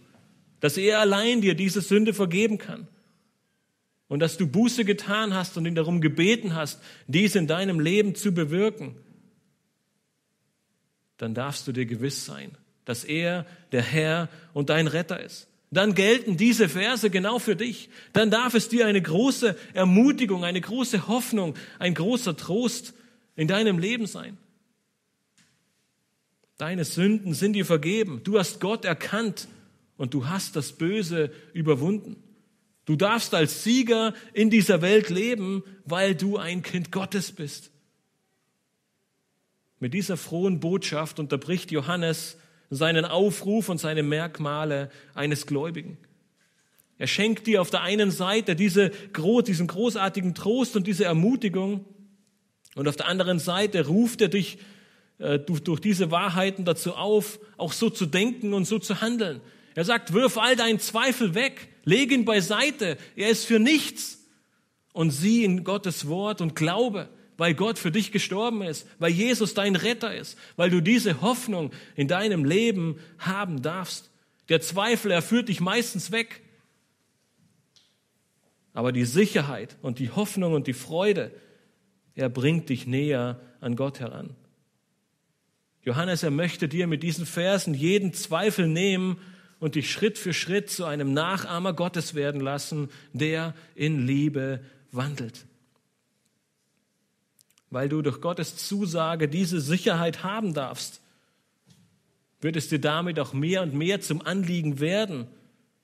[0.59, 2.89] dass er allein dir diese Sünde vergeben kann
[4.12, 8.14] und dass du Buße getan hast und ihn darum gebeten hast, dies in deinem Leben
[8.14, 8.94] zu bewirken,
[11.16, 12.51] dann darfst du dir gewiss sein,
[12.85, 17.88] dass er der Herr und dein Retter ist dann gelten diese Verse genau für dich.
[18.12, 22.92] Dann darf es dir eine große Ermutigung, eine große Hoffnung, ein großer Trost
[23.37, 24.37] in deinem Leben sein.
[26.59, 28.20] Deine Sünden sind dir vergeben.
[28.22, 29.48] Du hast Gott erkannt
[29.96, 32.22] und du hast das Böse überwunden.
[32.85, 37.71] Du darfst als Sieger in dieser Welt leben, weil du ein Kind Gottes bist.
[39.79, 42.37] Mit dieser frohen Botschaft unterbricht Johannes
[42.71, 45.99] seinen Aufruf und seine Merkmale eines Gläubigen.
[46.99, 48.90] Er schenkt dir auf der einen Seite diese,
[49.47, 51.85] diesen großartigen Trost und diese Ermutigung
[52.75, 54.59] und auf der anderen Seite ruft er dich
[55.18, 59.40] äh, durch, durch diese Wahrheiten dazu auf, auch so zu denken und so zu handeln.
[59.75, 64.25] Er sagt, wirf all deinen Zweifel weg, leg ihn beiseite, er ist für nichts
[64.92, 67.09] und sieh in Gottes Wort und glaube
[67.42, 71.73] weil Gott für dich gestorben ist, weil Jesus dein Retter ist, weil du diese Hoffnung
[71.97, 74.11] in deinem Leben haben darfst.
[74.49, 76.42] Der Zweifel, er führt dich meistens weg.
[78.75, 81.33] Aber die Sicherheit und die Hoffnung und die Freude,
[82.14, 84.37] er bringt dich näher an Gott heran.
[85.83, 89.18] Johannes, er möchte dir mit diesen Versen jeden Zweifel nehmen
[89.62, 95.46] und dich Schritt für Schritt zu einem Nachahmer Gottes werden lassen, der in Liebe wandelt
[97.72, 101.01] weil du durch Gottes Zusage diese Sicherheit haben darfst,
[102.42, 105.27] wird es dir damit auch mehr und mehr zum Anliegen werden,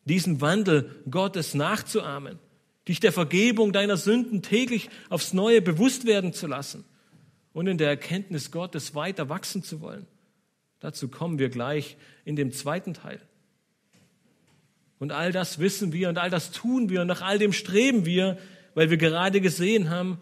[0.04, 2.38] diesen Wandel Gottes nachzuahmen,
[2.86, 6.84] dich der Vergebung deiner Sünden täglich aufs Neue bewusst werden zu lassen
[7.54, 10.06] und in der Erkenntnis Gottes weiter wachsen zu wollen.
[10.80, 13.20] Dazu kommen wir gleich in dem zweiten Teil.
[14.98, 18.04] Und all das wissen wir und all das tun wir und nach all dem streben
[18.04, 18.38] wir,
[18.74, 20.18] weil wir gerade gesehen haben,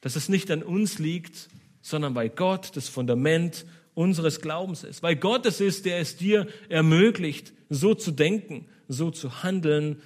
[0.00, 1.48] dass es nicht an uns liegt,
[1.80, 5.02] sondern weil Gott das Fundament unseres Glaubens ist.
[5.02, 10.00] Weil Gott es ist, der es dir ermöglicht, so zu denken, so zu handeln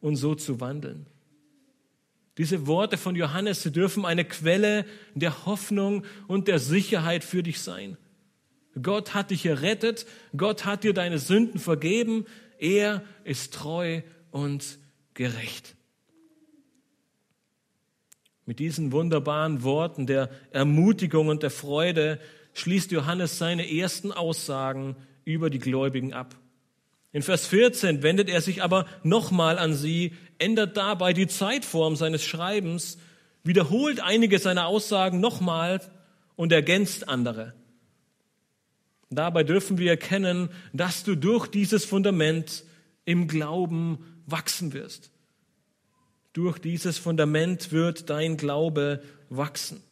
[0.00, 1.06] und so zu wandeln.
[2.38, 7.60] Diese Worte von Johannes, sie dürfen eine Quelle der Hoffnung und der Sicherheit für dich
[7.60, 7.96] sein.
[8.80, 10.04] Gott hat dich errettet,
[10.36, 12.26] Gott hat dir deine Sünden vergeben,
[12.58, 14.78] er ist treu und
[15.14, 15.74] gerecht.
[18.44, 22.20] Mit diesen wunderbaren Worten der Ermutigung und der Freude
[22.54, 26.36] schließt Johannes seine ersten Aussagen über die Gläubigen ab.
[27.12, 32.24] In Vers 14 wendet er sich aber nochmal an sie, ändert dabei die Zeitform seines
[32.24, 32.98] Schreibens,
[33.42, 35.80] wiederholt einige seiner Aussagen nochmal
[36.36, 37.54] und ergänzt andere.
[39.10, 42.64] Dabei dürfen wir erkennen, dass du durch dieses Fundament
[43.04, 45.10] im Glauben wachsen wirst.
[46.32, 49.82] durch dieses Fundament wird dein Glaube wachsen.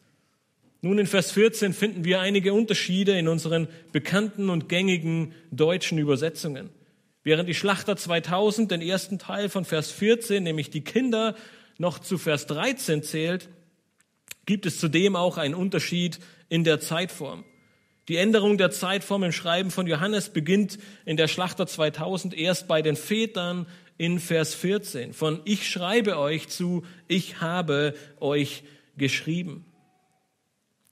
[0.82, 6.68] Nun in Vers 14 finden wir einige Unterschiede in unseren bekannten und gängigen deutschen Übersetzungen.
[7.22, 11.34] Während die Schlachter 2000 den ersten Teil von Vers 14, nämlich die Kinder,
[11.78, 13.48] noch zu Vers 13 zählt,
[14.44, 17.44] gibt es zudem auch einen Unterschied in der Zeitform.
[18.08, 22.82] Die Änderung der Zeitform im Schreiben von Johannes beginnt in der Schlachter 2000 erst bei
[22.82, 25.14] den Vätern in Vers 14.
[25.14, 28.64] Von ich schreibe euch zu, ich habe euch
[28.96, 29.64] geschrieben.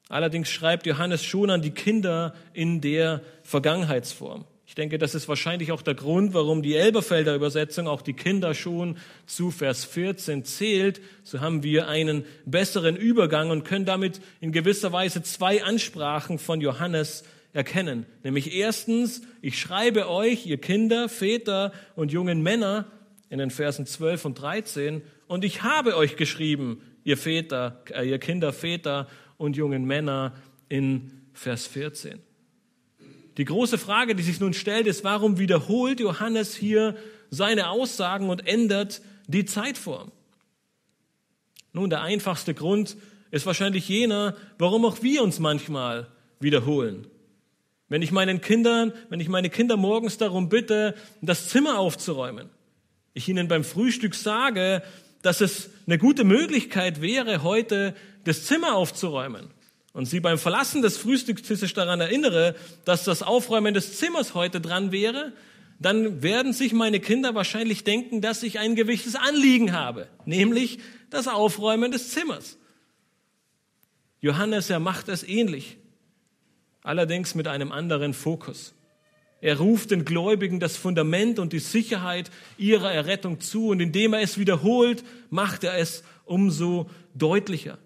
[0.09, 4.47] Allerdings schreibt Johannes schon an die Kinder in der Vergangenheitsform.
[4.73, 8.55] Ich denke, das ist wahrscheinlich auch der Grund, warum die Elberfelder Übersetzung auch die Kinder
[8.55, 8.97] schon
[9.27, 11.03] zu Vers 14 zählt.
[11.25, 16.62] So haben wir einen besseren Übergang und können damit in gewisser Weise zwei Ansprachen von
[16.62, 18.07] Johannes erkennen.
[18.25, 22.87] Nämlich erstens, ich schreibe euch, ihr Kinder, Väter und jungen Männer
[23.29, 28.18] in den Versen 12 und 13 und ich habe euch geschrieben, ihr Väter, äh, ihr
[28.18, 29.07] Kinder, Väter
[29.37, 30.33] und jungen Männer
[30.70, 32.20] in Vers 14.
[33.39, 36.97] Die große Frage, die sich nun stellt, ist, warum wiederholt Johannes hier
[37.30, 40.12] seine Aussagen und ändert die Zeitform?
[41.72, 42.97] Nun, der einfachste Grund
[43.30, 46.09] ist wahrscheinlich jener, warum auch wir uns manchmal
[46.41, 47.07] wiederholen.
[47.89, 52.51] Wenn ich meinen Kindern, wenn ich meine Kinder morgens darum bitte, das Zimmer aufzuräumen,
[53.14, 54.83] ich ihnen beim Frühstück sage,
[55.22, 59.51] dass es eine gute Möglichkeit wäre, heute das Zimmer aufzuräumen
[59.93, 64.93] und sie beim Verlassen des Frühstückstisches daran erinnere, dass das Aufräumen des Zimmers heute dran
[64.93, 65.32] wäre,
[65.78, 70.78] dann werden sich meine Kinder wahrscheinlich denken, dass ich ein gewisses Anliegen habe, nämlich
[71.11, 72.57] das Aufräumen des Zimmers.
[74.20, 75.76] Johannes, er macht es ähnlich,
[76.82, 78.74] allerdings mit einem anderen Fokus.
[79.40, 84.20] Er ruft den Gläubigen das Fundament und die Sicherheit ihrer Errettung zu und indem er
[84.20, 87.78] es wiederholt, macht er es umso deutlicher.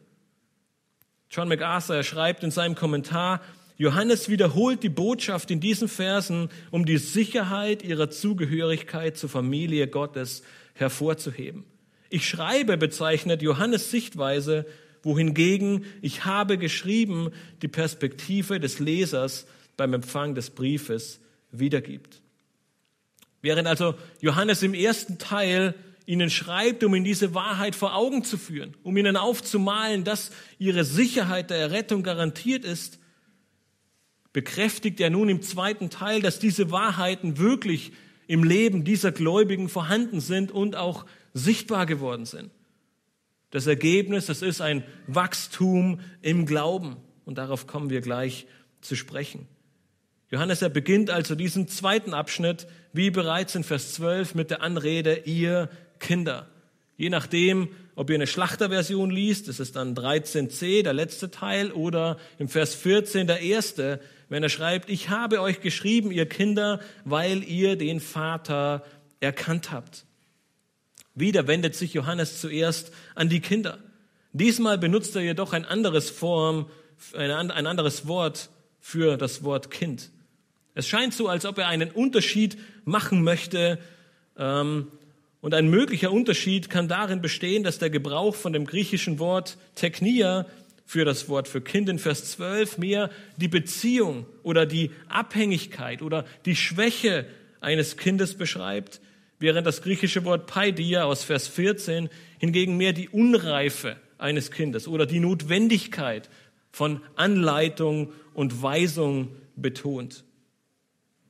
[1.31, 3.41] John MacArthur schreibt in seinem Kommentar,
[3.79, 10.43] Johannes wiederholt die Botschaft in diesen Versen, um die Sicherheit ihrer Zugehörigkeit zur Familie Gottes
[10.74, 11.64] hervorzuheben.
[12.09, 14.64] Ich schreibe bezeichnet Johannes Sichtweise,
[15.03, 19.47] wohingegen ich habe geschrieben die Perspektive des Lesers
[19.77, 21.20] beim Empfang des Briefes
[21.51, 22.22] wiedergibt.
[23.43, 25.74] Während also Johannes im ersten Teil
[26.07, 30.84] ihnen schreibt, um ihnen diese Wahrheit vor Augen zu führen, um ihnen aufzumalen, dass ihre
[30.84, 32.98] Sicherheit der Errettung garantiert ist,
[34.32, 37.92] bekräftigt er nun im zweiten Teil, dass diese Wahrheiten wirklich
[38.28, 42.50] im Leben dieser Gläubigen vorhanden sind und auch sichtbar geworden sind.
[43.50, 46.96] Das Ergebnis, das ist ein Wachstum im Glauben.
[47.24, 48.46] Und darauf kommen wir gleich
[48.80, 49.48] zu sprechen.
[50.30, 55.22] Johannes, er beginnt also diesen zweiten Abschnitt, wie bereits in Vers 12, mit der Anrede,
[55.24, 56.49] ihr Kinder.
[56.97, 62.18] Je nachdem, ob ihr eine Schlachterversion liest, das ist dann 13c, der letzte Teil, oder
[62.38, 67.44] im Vers 14 der erste, wenn er schreibt, ich habe euch geschrieben, ihr Kinder, weil
[67.44, 68.84] ihr den Vater
[69.20, 70.05] erkannt habt.
[71.14, 73.78] Wieder wendet sich Johannes zuerst an die Kinder.
[74.32, 76.68] Diesmal benutzt er jedoch ein anderes Form,
[77.14, 80.11] ein anderes Wort für das Wort Kind.
[80.74, 83.78] Es scheint so, als ob er einen Unterschied machen möchte
[84.36, 84.88] ähm,
[85.47, 90.44] und ein möglicher Unterschied kann darin bestehen, dass der Gebrauch von dem griechischen Wort Technia
[90.84, 96.24] für das Wort für Kind in Vers 12 mehr die Beziehung oder die Abhängigkeit oder
[96.47, 97.26] die Schwäche
[97.61, 99.01] eines Kindes beschreibt,
[99.38, 102.09] während das griechische Wort Paidia aus Vers 14
[102.40, 106.28] hingegen mehr die Unreife eines Kindes oder die Notwendigkeit
[106.72, 110.24] von Anleitung und Weisung betont.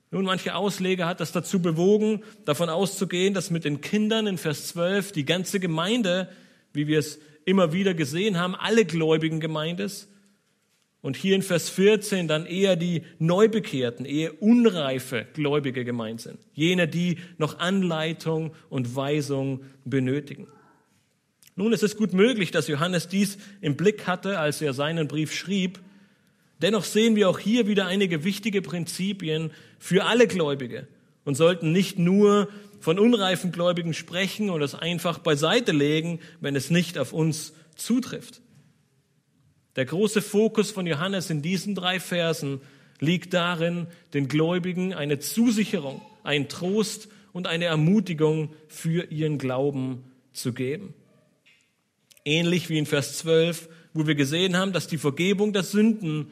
[0.09, 4.67] Nun, manche Ausleger hat das dazu bewogen, davon auszugehen, dass mit den Kindern in Vers
[4.69, 6.29] 12 die ganze Gemeinde,
[6.73, 10.07] wie wir es immer wieder gesehen haben, alle gläubigen Gemeindes,
[11.01, 16.39] und hier in Vers 14 dann eher die Neubekehrten, eher unreife Gläubige gemeint sind.
[16.53, 20.47] Jene, die noch Anleitung und Weisung benötigen.
[21.55, 25.33] Nun ist es gut möglich, dass Johannes dies im Blick hatte, als er seinen Brief
[25.33, 25.79] schrieb.
[26.61, 30.87] Dennoch sehen wir auch hier wieder einige wichtige Prinzipien für alle Gläubige
[31.25, 32.49] und sollten nicht nur
[32.79, 38.41] von unreifen Gläubigen sprechen und es einfach beiseite legen, wenn es nicht auf uns zutrifft.
[39.75, 42.61] Der große Fokus von Johannes in diesen drei Versen
[42.99, 50.03] liegt darin, den Gläubigen eine Zusicherung, einen Trost und eine Ermutigung für ihren Glauben
[50.33, 50.93] zu geben.
[52.25, 56.31] Ähnlich wie in Vers 12, wo wir gesehen haben, dass die Vergebung der Sünden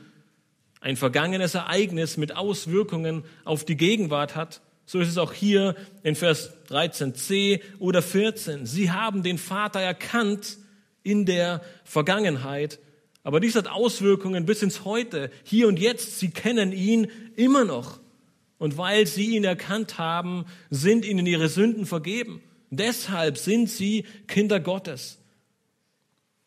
[0.86, 6.14] ein vergangenes Ereignis mit Auswirkungen auf die Gegenwart hat, So ist es auch hier in
[6.14, 8.68] Vers 13c oder 14.
[8.68, 10.60] Sie haben den Vater erkannt
[11.02, 12.78] in der Vergangenheit,
[13.24, 16.20] aber dies hat Auswirkungen bis ins Heute, hier und jetzt.
[16.20, 18.00] Sie kennen ihn immer noch.
[18.60, 22.44] Und weil sie ihn erkannt haben, sind ihnen ihre Sünden vergeben.
[22.70, 25.18] Deshalb sind sie Kinder Gottes.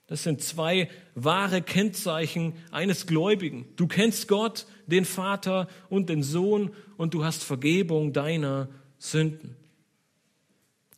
[0.08, 3.66] Das sind zwei wahre Kennzeichen eines Gläubigen.
[3.76, 9.54] Du kennst Gott, den Vater und den Sohn und du hast Vergebung deiner Sünden.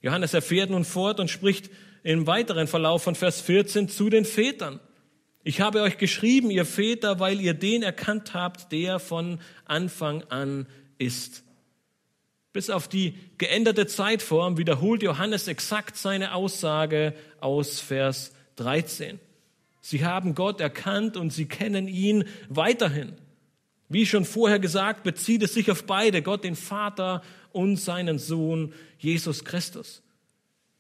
[0.00, 1.70] Johannes erfährt nun fort und spricht
[2.04, 4.78] im weiteren Verlauf von Vers 14 zu den Vätern.
[5.42, 10.68] Ich habe euch geschrieben, ihr Väter, weil ihr den erkannt habt, der von Anfang an
[10.98, 11.42] ist.
[12.52, 19.18] Bis auf die geänderte Zeitform wiederholt Johannes exakt seine Aussage aus Vers 13.
[19.80, 23.14] Sie haben Gott erkannt und sie kennen ihn weiterhin.
[23.88, 28.72] Wie schon vorher gesagt, bezieht es sich auf beide, Gott den Vater und seinen Sohn
[28.98, 30.02] Jesus Christus.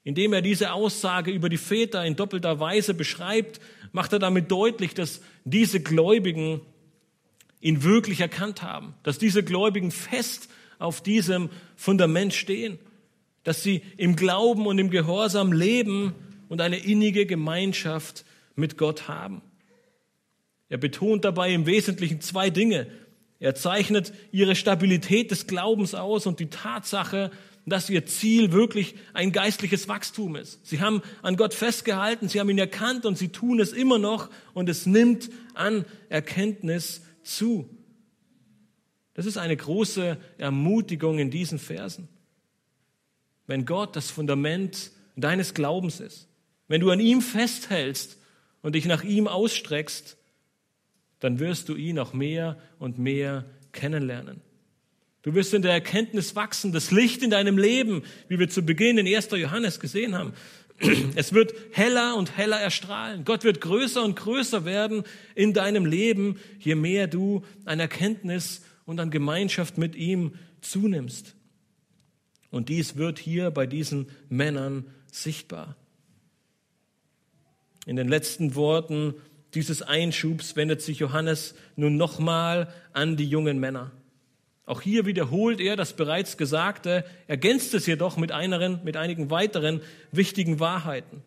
[0.04, 3.60] Indem er diese Aussage über die Väter in doppelter Weise beschreibt,
[3.92, 6.60] macht er damit deutlich, dass diese Gläubigen
[7.60, 12.78] ihn wirklich erkannt haben, dass diese Gläubigen fest auf diesem Fundament stehen,
[13.44, 16.14] dass sie im Glauben und im Gehorsam leben
[16.50, 18.26] und eine innige Gemeinschaft
[18.56, 19.40] mit Gott haben.
[20.68, 22.88] Er betont dabei im Wesentlichen zwei Dinge.
[23.38, 27.30] Er zeichnet ihre Stabilität des Glaubens aus und die Tatsache,
[27.66, 30.66] dass ihr Ziel wirklich ein geistliches Wachstum ist.
[30.66, 34.28] Sie haben an Gott festgehalten, sie haben ihn erkannt und sie tun es immer noch
[34.52, 37.70] und es nimmt an Erkenntnis zu.
[39.14, 42.08] Das ist eine große Ermutigung in diesen Versen.
[43.46, 46.29] Wenn Gott das Fundament deines Glaubens ist,
[46.70, 48.16] wenn du an ihm festhältst
[48.62, 50.16] und dich nach ihm ausstreckst,
[51.18, 54.40] dann wirst du ihn auch mehr und mehr kennenlernen.
[55.22, 58.98] Du wirst in der Erkenntnis wachsen, das Licht in deinem Leben, wie wir zu Beginn
[58.98, 59.30] in 1.
[59.32, 60.32] Johannes gesehen haben.
[61.16, 63.24] Es wird heller und heller erstrahlen.
[63.24, 65.02] Gott wird größer und größer werden
[65.34, 71.34] in deinem Leben, je mehr du an Erkenntnis und an Gemeinschaft mit ihm zunimmst.
[72.52, 75.76] Und dies wird hier bei diesen Männern sichtbar.
[77.86, 79.14] In den letzten Worten
[79.54, 83.90] dieses Einschubs wendet sich Johannes nun nochmal an die jungen Männer.
[84.66, 89.80] Auch hier wiederholt er das bereits Gesagte, ergänzt es jedoch mit, eineren, mit einigen weiteren
[90.12, 91.22] wichtigen Wahrheiten.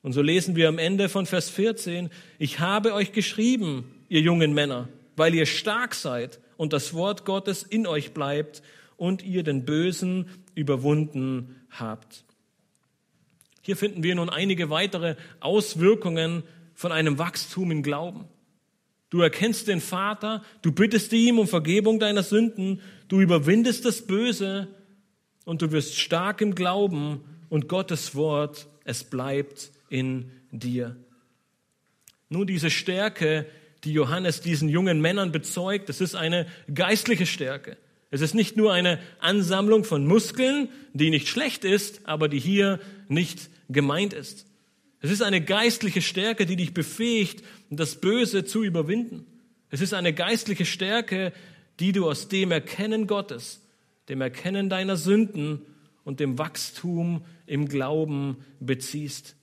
[0.00, 4.54] Und so lesen wir am Ende von Vers 14, ich habe euch geschrieben, ihr jungen
[4.54, 8.62] Männer, weil ihr stark seid und das Wort Gottes in euch bleibt
[8.96, 12.24] und ihr den Bösen überwunden habt.
[13.62, 16.42] Hier finden wir nun einige weitere Auswirkungen
[16.74, 18.26] von einem Wachstum im Glauben.
[19.08, 24.68] Du erkennst den Vater, du bittest ihm um Vergebung deiner Sünden, du überwindest das Böse
[25.44, 30.96] und du wirst stark im Glauben und Gottes Wort, es bleibt in dir.
[32.30, 33.46] Nun, diese Stärke,
[33.84, 37.76] die Johannes diesen jungen Männern bezeugt, das ist eine geistliche Stärke.
[38.10, 42.80] Es ist nicht nur eine Ansammlung von Muskeln, die nicht schlecht ist, aber die hier
[43.08, 44.46] nicht gemeint ist.
[45.00, 49.26] Es ist eine geistliche Stärke, die dich befähigt, das Böse zu überwinden.
[49.70, 51.32] Es ist eine geistliche Stärke,
[51.80, 53.62] die du aus dem Erkennen Gottes,
[54.08, 55.62] dem Erkennen deiner Sünden
[56.04, 59.34] und dem Wachstum im Glauben beziehst.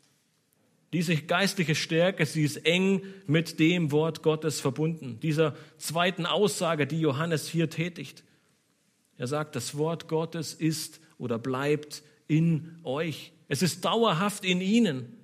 [0.94, 7.00] Diese geistliche Stärke, sie ist eng mit dem Wort Gottes verbunden, dieser zweiten Aussage, die
[7.00, 8.24] Johannes hier tätigt.
[9.18, 13.34] Er sagt, das Wort Gottes ist oder bleibt in euch.
[13.50, 15.18] Es ist dauerhaft in ihnen.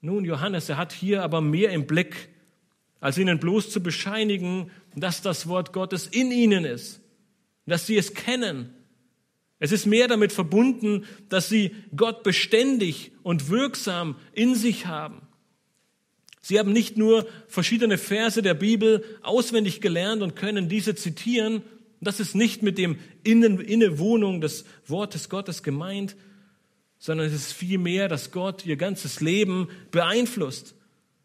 [0.00, 2.28] Nun, Johannes, er hat hier aber mehr im Blick,
[3.00, 7.00] als ihnen bloß zu bescheinigen, dass das Wort Gottes in ihnen ist,
[7.66, 8.72] dass sie es kennen.
[9.58, 15.22] Es ist mehr damit verbunden, dass sie Gott beständig und wirksam in sich haben.
[16.40, 21.62] Sie haben nicht nur verschiedene Verse der Bibel auswendig gelernt und können diese zitieren.
[22.00, 26.16] Das ist nicht mit dem Innen, Innewohnung des Wortes Gottes gemeint,
[26.98, 30.74] sondern es ist vielmehr, dass Gott ihr ganzes Leben beeinflusst.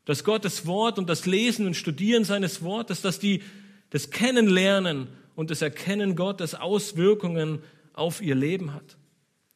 [0.05, 3.43] Dass Gottes Wort und das Lesen und Studieren seines Wortes, dass die
[3.89, 7.59] das Kennenlernen und das Erkennen Gottes Auswirkungen
[7.93, 8.97] auf ihr Leben hat.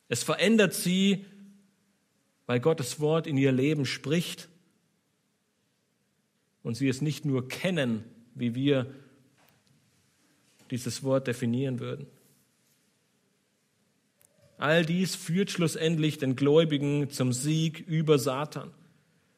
[0.08, 1.26] Es verändert sie,
[2.46, 4.50] weil Gottes Wort in ihr Leben spricht
[6.64, 8.04] und sie es nicht nur kennen,
[8.36, 8.94] wie wir
[10.72, 12.08] dieses Wort definieren würden.
[14.58, 18.72] All dies führt schlussendlich den Gläubigen zum Sieg über Satan.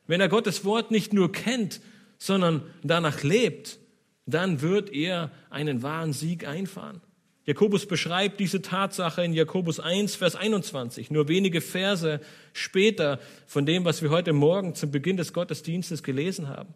[0.05, 1.81] Wenn er Gottes Wort nicht nur kennt,
[2.17, 3.79] sondern danach lebt,
[4.25, 7.01] dann wird er einen wahren Sieg einfahren.
[7.45, 12.19] Jakobus beschreibt diese Tatsache in Jakobus 1, Vers 21, nur wenige Verse
[12.51, 16.73] später von dem, was wir heute Morgen zum Beginn des Gottesdienstes gelesen haben.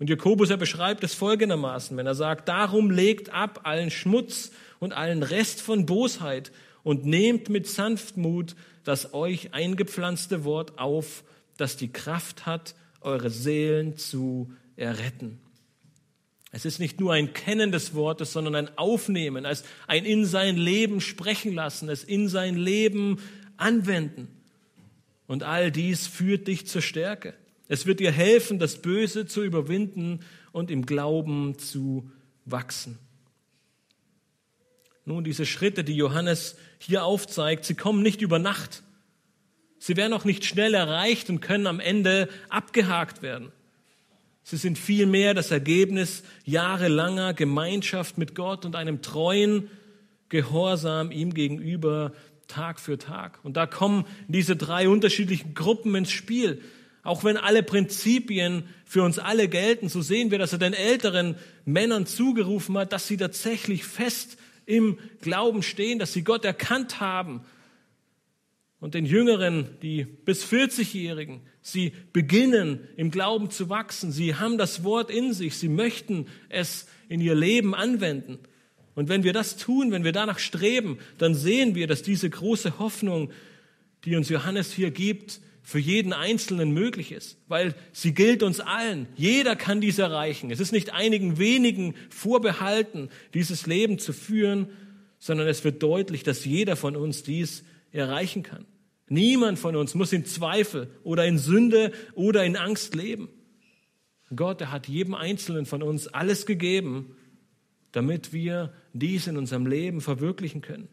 [0.00, 4.94] Und Jakobus, er beschreibt es folgendermaßen, wenn er sagt, darum legt ab allen Schmutz und
[4.94, 6.50] allen Rest von Bosheit
[6.82, 11.22] und nehmt mit Sanftmut das euch eingepflanzte Wort auf,
[11.58, 15.38] das die Kraft hat, eure Seelen zu erretten.
[16.50, 20.56] Es ist nicht nur ein Kennen des Wortes, sondern ein Aufnehmen, als ein in sein
[20.56, 23.20] Leben sprechen lassen, es in sein Leben
[23.58, 24.28] anwenden.
[25.26, 27.34] Und all dies führt dich zur Stärke.
[27.70, 32.10] Es wird dir helfen, das Böse zu überwinden und im Glauben zu
[32.44, 32.98] wachsen.
[35.04, 38.82] Nun, diese Schritte, die Johannes hier aufzeigt, sie kommen nicht über Nacht.
[39.78, 43.52] Sie werden auch nicht schnell erreicht und können am Ende abgehakt werden.
[44.42, 49.70] Sie sind vielmehr das Ergebnis jahrelanger Gemeinschaft mit Gott und einem treuen
[50.28, 52.14] Gehorsam ihm gegenüber
[52.48, 53.38] Tag für Tag.
[53.44, 56.60] Und da kommen diese drei unterschiedlichen Gruppen ins Spiel.
[57.02, 61.36] Auch wenn alle Prinzipien für uns alle gelten, so sehen wir, dass er den älteren
[61.64, 64.36] Männern zugerufen hat, dass sie tatsächlich fest
[64.66, 67.42] im Glauben stehen, dass sie Gott erkannt haben.
[68.80, 74.12] Und den Jüngeren, die bis 40-Jährigen, Sie beginnen im Glauben zu wachsen.
[74.12, 75.56] Sie haben das Wort in sich.
[75.56, 78.38] Sie möchten es in ihr Leben anwenden.
[78.94, 82.78] Und wenn wir das tun, wenn wir danach streben, dann sehen wir, dass diese große
[82.78, 83.30] Hoffnung,
[84.04, 89.06] die uns Johannes hier gibt, für jeden Einzelnen möglich ist, weil sie gilt uns allen.
[89.16, 90.50] Jeder kann dies erreichen.
[90.50, 94.68] Es ist nicht einigen wenigen vorbehalten, dieses Leben zu führen,
[95.18, 98.64] sondern es wird deutlich, dass jeder von uns dies erreichen kann.
[99.08, 103.28] Niemand von uns muss in Zweifel oder in Sünde oder in Angst leben.
[104.34, 107.16] Gott, er hat jedem Einzelnen von uns alles gegeben,
[107.92, 110.88] damit wir dies in unserem Leben verwirklichen können.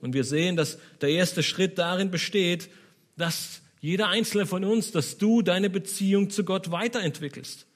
[0.00, 2.68] Und wir sehen, dass der erste Schritt darin besteht,
[3.16, 7.66] dass jeder Einzelne von uns, dass du deine Beziehung zu Gott weiterentwickelst.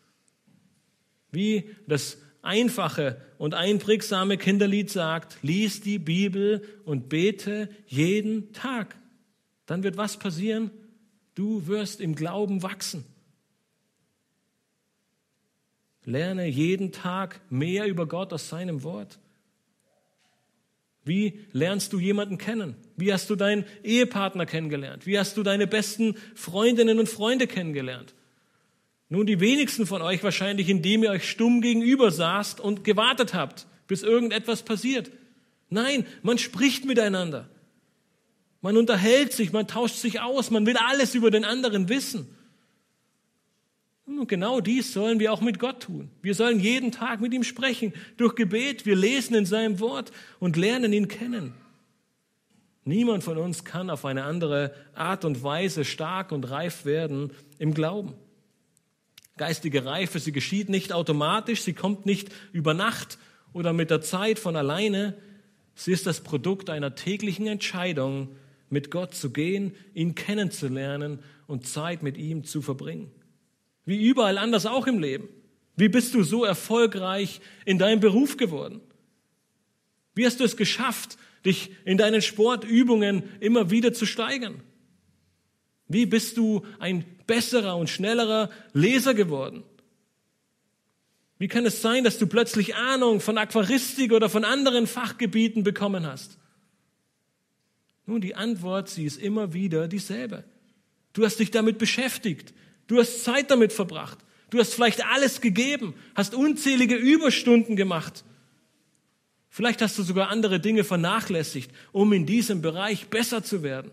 [1.31, 8.97] Wie das einfache und einprägsame Kinderlied sagt, lies die Bibel und bete jeden Tag.
[9.67, 10.71] Dann wird was passieren?
[11.35, 13.05] Du wirst im Glauben wachsen.
[16.05, 19.19] Lerne jeden Tag mehr über Gott aus seinem Wort.
[21.09, 22.77] Wie lernst du jemanden kennen?
[22.97, 25.07] Wie hast du deinen Ehepartner kennengelernt?
[25.07, 28.15] Wie hast du deine besten Freundinnen und Freunde kennengelernt?
[29.09, 33.67] Nun, die wenigsten von euch wahrscheinlich, indem ihr euch stumm gegenüber saßt und gewartet habt,
[33.87, 35.11] bis irgendetwas passiert.
[35.71, 37.49] Nein, man spricht miteinander.
[38.61, 42.29] Man unterhält sich, man tauscht sich aus, man will alles über den anderen wissen.
[44.09, 46.11] Und genau dies sollen wir auch mit Gott tun.
[46.23, 48.87] Wir sollen jeden Tag mit ihm sprechen, durch Gebet.
[48.87, 51.53] Wir lesen in seinem Wort und lernen ihn kennen.
[52.85, 57.75] Niemand von uns kann auf eine andere Art und Weise stark und reif werden im
[57.75, 58.15] Glauben.
[59.37, 63.19] Geistige Reife, sie geschieht nicht automatisch, sie kommt nicht über Nacht
[63.53, 65.19] oder mit der Zeit von alleine.
[65.75, 68.29] Sie ist das Produkt einer täglichen Entscheidung,
[68.71, 73.11] mit Gott zu gehen, ihn kennenzulernen und Zeit mit ihm zu verbringen.
[73.89, 75.31] Wie überall anders auch im Leben.
[75.75, 78.83] Wie bist du so erfolgreich in deinem Beruf geworden?
[80.15, 81.17] Wie hast du es geschafft,
[81.47, 84.61] dich in deinen Sportübungen immer wieder zu steigern?
[85.87, 89.63] Wie bist du ein besserer und schnellerer Leser geworden?
[91.39, 96.05] Wie kann es sein, dass du plötzlich Ahnung von Aquaristik oder von anderen Fachgebieten bekommen
[96.05, 96.37] hast?
[98.05, 100.45] Nun, die Antwort, sie ist immer wieder dieselbe.
[101.15, 102.53] Du hast dich damit beschäftigt.
[102.89, 104.19] Du hast Zeit damit verbracht.
[104.51, 108.25] Du hast vielleicht alles gegeben, hast unzählige Überstunden gemacht.
[109.51, 113.91] Vielleicht hast du sogar andere Dinge vernachlässigt, um in diesem Bereich besser zu werden.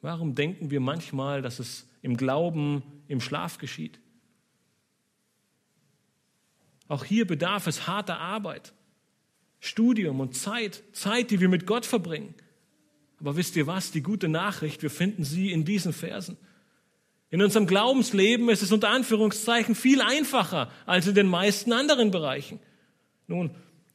[0.00, 3.98] Warum denken wir manchmal, dass es im Glauben im Schlaf geschieht?
[6.88, 8.72] Auch hier bedarf es harter Arbeit,
[9.60, 12.34] Studium und Zeit, Zeit, die wir mit Gott verbringen.
[13.24, 13.90] Aber wisst ihr was?
[13.90, 16.36] Die gute Nachricht, wir finden sie in diesen Versen.
[17.30, 22.60] In unserem Glaubensleben ist es unter Anführungszeichen viel einfacher als in den meisten anderen Bereichen.
[23.26, 23.52] Nun,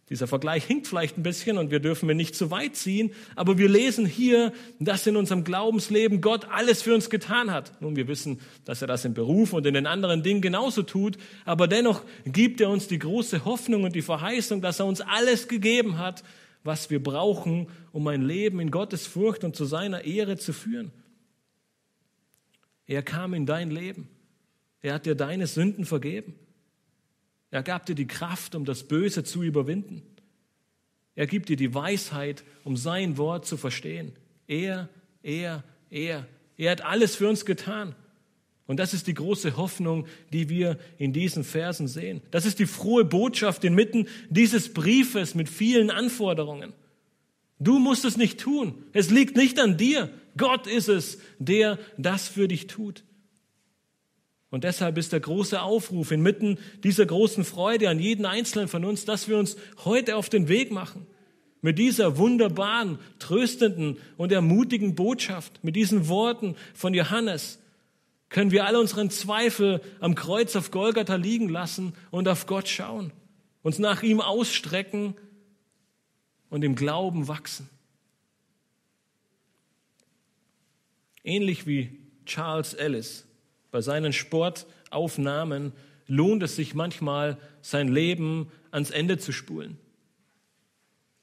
[0.10, 3.60] dieser Vergleich hinkt vielleicht ein bisschen und wir dürfen ihn nicht zu weit ziehen, aber
[3.60, 7.80] wir lesen hier, dass in unserem Glaubensleben Gott alles für uns getan hat.
[7.84, 11.20] Nun, wir wissen, dass er das im Beruf und in den anderen Dingen genauso tut,
[11.46, 15.48] aber dennoch gibt er uns die große Hoffnung und die Verheißung, dass er uns alles
[15.48, 16.24] gegeben hat,
[16.64, 20.92] was wir brauchen, um ein Leben in Gottes Furcht und zu seiner Ehre zu führen.
[22.86, 24.10] Er kam in dein Leben.
[24.82, 26.36] Er hat dir deine Sünden vergeben.
[27.52, 30.04] Er gab dir die Kraft, um das Böse zu überwinden.
[31.16, 34.14] Er gibt dir die Weisheit, um sein Wort zu verstehen.
[34.48, 34.90] Er,
[35.22, 36.28] er, er.
[36.58, 37.96] Er hat alles für uns getan.
[38.70, 42.22] Und das ist die große Hoffnung, die wir in diesen Versen sehen.
[42.30, 46.74] Das ist die frohe Botschaft inmitten dieses Briefes mit vielen Anforderungen.
[47.58, 48.76] Du musst es nicht tun.
[48.94, 50.12] Es liegt nicht an dir.
[50.38, 53.04] Gott ist es, der das für dich tut.
[54.52, 59.04] Und deshalb ist der große Aufruf inmitten dieser großen Freude an jeden Einzelnen von uns,
[59.04, 61.08] dass wir uns heute auf den Weg machen.
[61.62, 67.58] Mit dieser wunderbaren, tröstenden und ermutigen Botschaft, mit diesen Worten von Johannes,
[68.30, 73.12] können wir alle unseren Zweifel am Kreuz auf Golgatha liegen lassen und auf Gott schauen,
[73.64, 75.16] uns nach ihm ausstrecken
[76.50, 77.70] und im Glauben wachsen.
[81.24, 83.28] Ähnlich wie Charles Ellis
[83.72, 85.74] bei seinen Sportaufnahmen
[86.08, 89.78] lohnt es sich manchmal, sein Leben ans Ende zu spulen.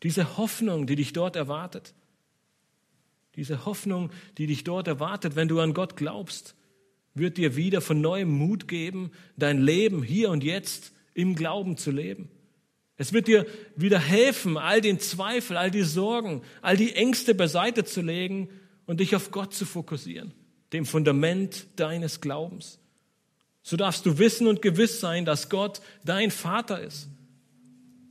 [0.02, 1.94] Diese Hoffnung, die dich dort erwartet,
[3.34, 6.54] diese Hoffnung, die dich dort erwartet, wenn du an Gott glaubst,
[7.16, 11.90] wird dir wieder von neuem Mut geben, dein Leben hier und jetzt im Glauben zu
[11.90, 12.28] leben.
[12.98, 17.84] Es wird dir wieder helfen, all den Zweifel, all die Sorgen, all die Ängste beiseite
[17.84, 18.48] zu legen
[18.86, 20.32] und dich auf Gott zu fokussieren,
[20.72, 22.78] dem Fundament deines Glaubens.
[23.62, 27.08] So darfst du wissen und gewiss sein, dass Gott dein Vater ist,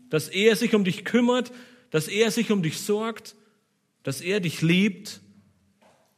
[0.10, 1.51] dass er sich um dich kümmert,
[1.89, 3.36] dass er sich um dich sorgt,
[4.03, 5.22] dass er dich liebt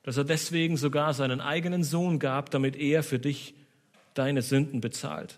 [0.07, 3.55] dass er deswegen sogar seinen eigenen Sohn gab, damit er für dich
[4.13, 5.37] deine Sünden bezahlt.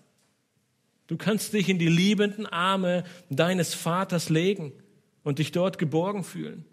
[1.08, 4.72] Du kannst dich in die liebenden Arme deines Vaters legen
[5.24, 6.64] und dich dort geborgen fühlen.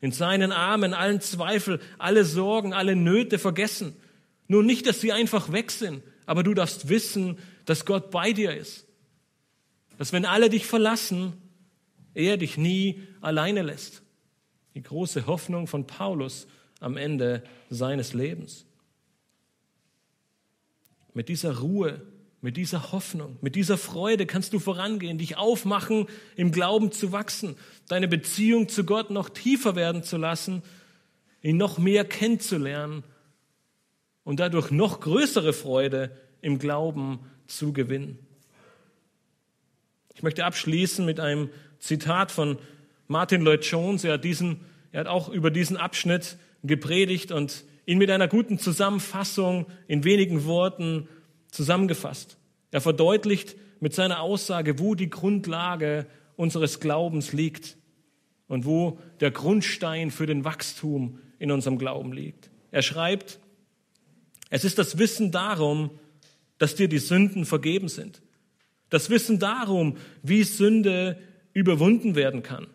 [0.00, 3.94] In seinen Armen allen Zweifel, alle Sorgen, alle Nöte vergessen.
[4.46, 8.56] Nur nicht, dass sie einfach weg sind, aber du darfst wissen, dass Gott bei dir
[8.56, 8.86] ist.
[9.98, 11.34] Dass wenn alle dich verlassen,
[12.14, 14.00] er dich nie alleine lässt.
[14.74, 16.46] Die große Hoffnung von Paulus
[16.80, 18.64] am Ende seines Lebens.
[21.14, 22.02] Mit dieser Ruhe,
[22.40, 26.06] mit dieser Hoffnung, mit dieser Freude kannst du vorangehen, dich aufmachen,
[26.36, 27.56] im Glauben zu wachsen,
[27.88, 30.62] deine Beziehung zu Gott noch tiefer werden zu lassen,
[31.42, 33.02] ihn noch mehr kennenzulernen
[34.22, 38.18] und dadurch noch größere Freude im Glauben zu gewinnen.
[40.14, 41.48] Ich möchte abschließen mit einem
[41.78, 42.58] Zitat von
[43.06, 44.04] Martin Lloyd Jones.
[44.04, 44.60] Er hat, diesen,
[44.92, 50.44] er hat auch über diesen Abschnitt gepredigt und ihn mit einer guten Zusammenfassung in wenigen
[50.44, 51.08] Worten
[51.50, 52.36] zusammengefasst.
[52.70, 56.06] Er verdeutlicht mit seiner Aussage, wo die Grundlage
[56.36, 57.76] unseres Glaubens liegt
[58.46, 62.50] und wo der Grundstein für den Wachstum in unserem Glauben liegt.
[62.70, 63.38] Er schreibt,
[64.50, 65.90] es ist das Wissen darum,
[66.58, 68.22] dass dir die Sünden vergeben sind.
[68.90, 71.18] Das Wissen darum, wie Sünde
[71.52, 72.66] überwunden werden kann.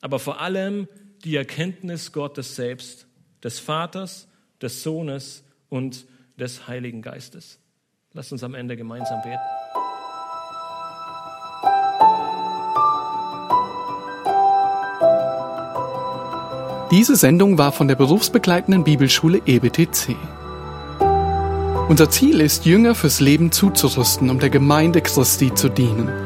[0.00, 0.88] Aber vor allem
[1.26, 3.06] die Erkenntnis Gottes selbst,
[3.42, 4.28] des Vaters,
[4.62, 6.06] des Sohnes und
[6.38, 7.58] des Heiligen Geistes.
[8.12, 9.40] Lasst uns am Ende gemeinsam beten.
[16.92, 20.14] Diese Sendung war von der berufsbegleitenden Bibelschule EBTC.
[21.88, 26.25] Unser Ziel ist, Jünger fürs Leben zuzurüsten, um der Gemeinde Christi zu dienen.